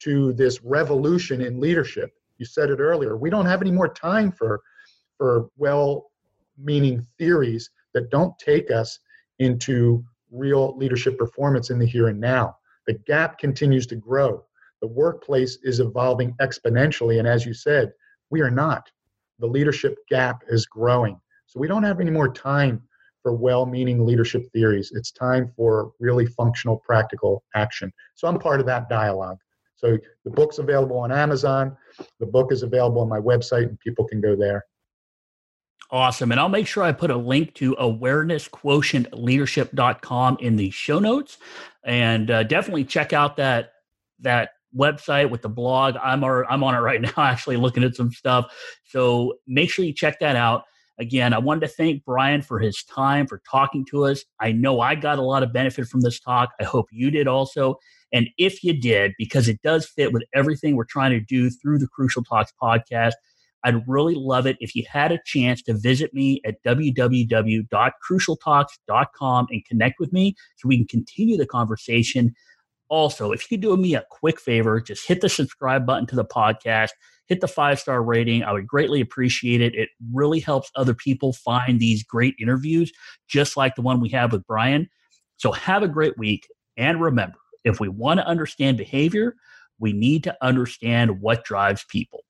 to 0.00 0.32
this 0.32 0.62
revolution 0.62 1.42
in 1.42 1.60
leadership. 1.60 2.10
You 2.38 2.46
said 2.46 2.70
it 2.70 2.80
earlier. 2.80 3.16
We 3.16 3.28
don't 3.28 3.46
have 3.46 3.60
any 3.60 3.72
more 3.72 3.88
time 3.88 4.32
for, 4.32 4.62
for 5.18 5.48
well 5.58 6.09
meaning 6.62 7.06
theories 7.18 7.70
that 7.94 8.10
don't 8.10 8.38
take 8.38 8.70
us 8.70 8.98
into 9.38 10.04
real 10.30 10.76
leadership 10.76 11.18
performance 11.18 11.70
in 11.70 11.78
the 11.78 11.86
here 11.86 12.08
and 12.08 12.20
now. 12.20 12.56
The 12.86 12.94
gap 13.06 13.38
continues 13.38 13.86
to 13.88 13.96
grow 13.96 14.44
the 14.80 14.88
workplace 14.88 15.58
is 15.62 15.80
evolving 15.80 16.34
exponentially. 16.40 17.18
And 17.18 17.28
as 17.28 17.44
you 17.44 17.54
said, 17.54 17.92
we 18.30 18.40
are 18.40 18.50
not. 18.50 18.90
The 19.38 19.46
leadership 19.46 19.96
gap 20.08 20.42
is 20.48 20.66
growing. 20.66 21.20
So 21.46 21.60
we 21.60 21.68
don't 21.68 21.82
have 21.82 22.00
any 22.00 22.10
more 22.10 22.32
time 22.32 22.82
for 23.22 23.34
well 23.34 23.66
meaning 23.66 24.06
leadership 24.06 24.50
theories. 24.52 24.92
It's 24.94 25.12
time 25.12 25.52
for 25.56 25.92
really 26.00 26.26
functional, 26.26 26.78
practical 26.78 27.42
action. 27.54 27.92
So 28.14 28.28
I'm 28.28 28.38
part 28.38 28.60
of 28.60 28.66
that 28.66 28.88
dialogue. 28.88 29.38
So 29.76 29.98
the 30.24 30.30
book's 30.30 30.58
available 30.58 30.98
on 30.98 31.12
Amazon. 31.12 31.76
The 32.18 32.26
book 32.26 32.52
is 32.52 32.62
available 32.62 33.00
on 33.00 33.08
my 33.08 33.18
website, 33.18 33.64
and 33.64 33.78
people 33.80 34.06
can 34.06 34.20
go 34.20 34.36
there. 34.36 34.64
Awesome. 35.92 36.30
And 36.30 36.40
I'll 36.40 36.48
make 36.48 36.68
sure 36.68 36.84
I 36.84 36.92
put 36.92 37.10
a 37.10 37.16
link 37.16 37.52
to 37.54 37.74
awarenessquotientleadership.com 37.76 40.36
in 40.40 40.54
the 40.56 40.70
show 40.70 41.00
notes. 41.00 41.38
And 41.84 42.30
uh, 42.30 42.44
definitely 42.44 42.84
check 42.84 43.12
out 43.12 43.36
that 43.38 43.72
that 44.20 44.50
website 44.76 45.30
with 45.30 45.42
the 45.42 45.48
blog. 45.48 45.96
I'm 46.02 46.22
I'm 46.22 46.62
on 46.62 46.76
it 46.76 46.78
right 46.78 47.00
now, 47.00 47.10
actually 47.16 47.56
looking 47.56 47.82
at 47.82 47.96
some 47.96 48.12
stuff. 48.12 48.54
So 48.84 49.38
make 49.46 49.70
sure 49.70 49.84
you 49.84 49.92
check 49.92 50.20
that 50.20 50.36
out. 50.36 50.62
Again, 50.98 51.32
I 51.32 51.38
wanted 51.38 51.62
to 51.62 51.68
thank 51.68 52.04
Brian 52.04 52.42
for 52.42 52.58
his 52.58 52.84
time, 52.84 53.26
for 53.26 53.40
talking 53.50 53.86
to 53.86 54.04
us. 54.04 54.22
I 54.38 54.52
know 54.52 54.80
I 54.80 54.94
got 54.94 55.18
a 55.18 55.22
lot 55.22 55.42
of 55.42 55.50
benefit 55.52 55.88
from 55.88 56.02
this 56.02 56.20
talk. 56.20 56.50
I 56.60 56.64
hope 56.64 56.86
you 56.92 57.10
did 57.10 57.26
also. 57.26 57.76
And 58.12 58.28
if 58.36 58.62
you 58.62 58.78
did, 58.78 59.14
because 59.16 59.48
it 59.48 59.62
does 59.62 59.86
fit 59.86 60.12
with 60.12 60.24
everything 60.34 60.76
we're 60.76 60.84
trying 60.84 61.12
to 61.12 61.20
do 61.20 61.48
through 61.48 61.78
the 61.78 61.88
Crucial 61.88 62.22
Talks 62.22 62.52
podcast, 62.60 63.12
I'd 63.64 63.88
really 63.88 64.14
love 64.14 64.46
it 64.46 64.56
if 64.60 64.74
you 64.74 64.84
had 64.90 65.12
a 65.12 65.20
chance 65.24 65.62
to 65.62 65.74
visit 65.74 66.14
me 66.14 66.40
at 66.44 66.62
www.crucialtalks.com 66.64 69.46
and 69.50 69.64
connect 69.64 70.00
with 70.00 70.12
me 70.12 70.34
so 70.56 70.68
we 70.68 70.76
can 70.78 70.86
continue 70.86 71.36
the 71.36 71.46
conversation 71.46 72.34
also, 72.90 73.30
if 73.30 73.42
you 73.42 73.56
could 73.56 73.62
do 73.62 73.76
me 73.76 73.94
a 73.94 74.04
quick 74.10 74.40
favor, 74.40 74.80
just 74.80 75.06
hit 75.06 75.20
the 75.20 75.28
subscribe 75.28 75.86
button 75.86 76.06
to 76.08 76.16
the 76.16 76.24
podcast, 76.24 76.90
hit 77.26 77.40
the 77.40 77.48
five 77.48 77.78
star 77.78 78.02
rating. 78.02 78.42
I 78.42 78.52
would 78.52 78.66
greatly 78.66 79.00
appreciate 79.00 79.60
it. 79.60 79.76
It 79.76 79.90
really 80.12 80.40
helps 80.40 80.72
other 80.74 80.92
people 80.92 81.32
find 81.32 81.78
these 81.78 82.02
great 82.02 82.34
interviews, 82.40 82.92
just 83.28 83.56
like 83.56 83.76
the 83.76 83.82
one 83.82 84.00
we 84.00 84.08
have 84.10 84.32
with 84.32 84.46
Brian. 84.46 84.88
So 85.36 85.52
have 85.52 85.84
a 85.84 85.88
great 85.88 86.18
week. 86.18 86.48
And 86.76 87.00
remember, 87.00 87.38
if 87.64 87.78
we 87.78 87.88
want 87.88 88.18
to 88.18 88.26
understand 88.26 88.76
behavior, 88.76 89.36
we 89.78 89.92
need 89.92 90.24
to 90.24 90.36
understand 90.42 91.22
what 91.22 91.44
drives 91.44 91.84
people. 91.88 92.24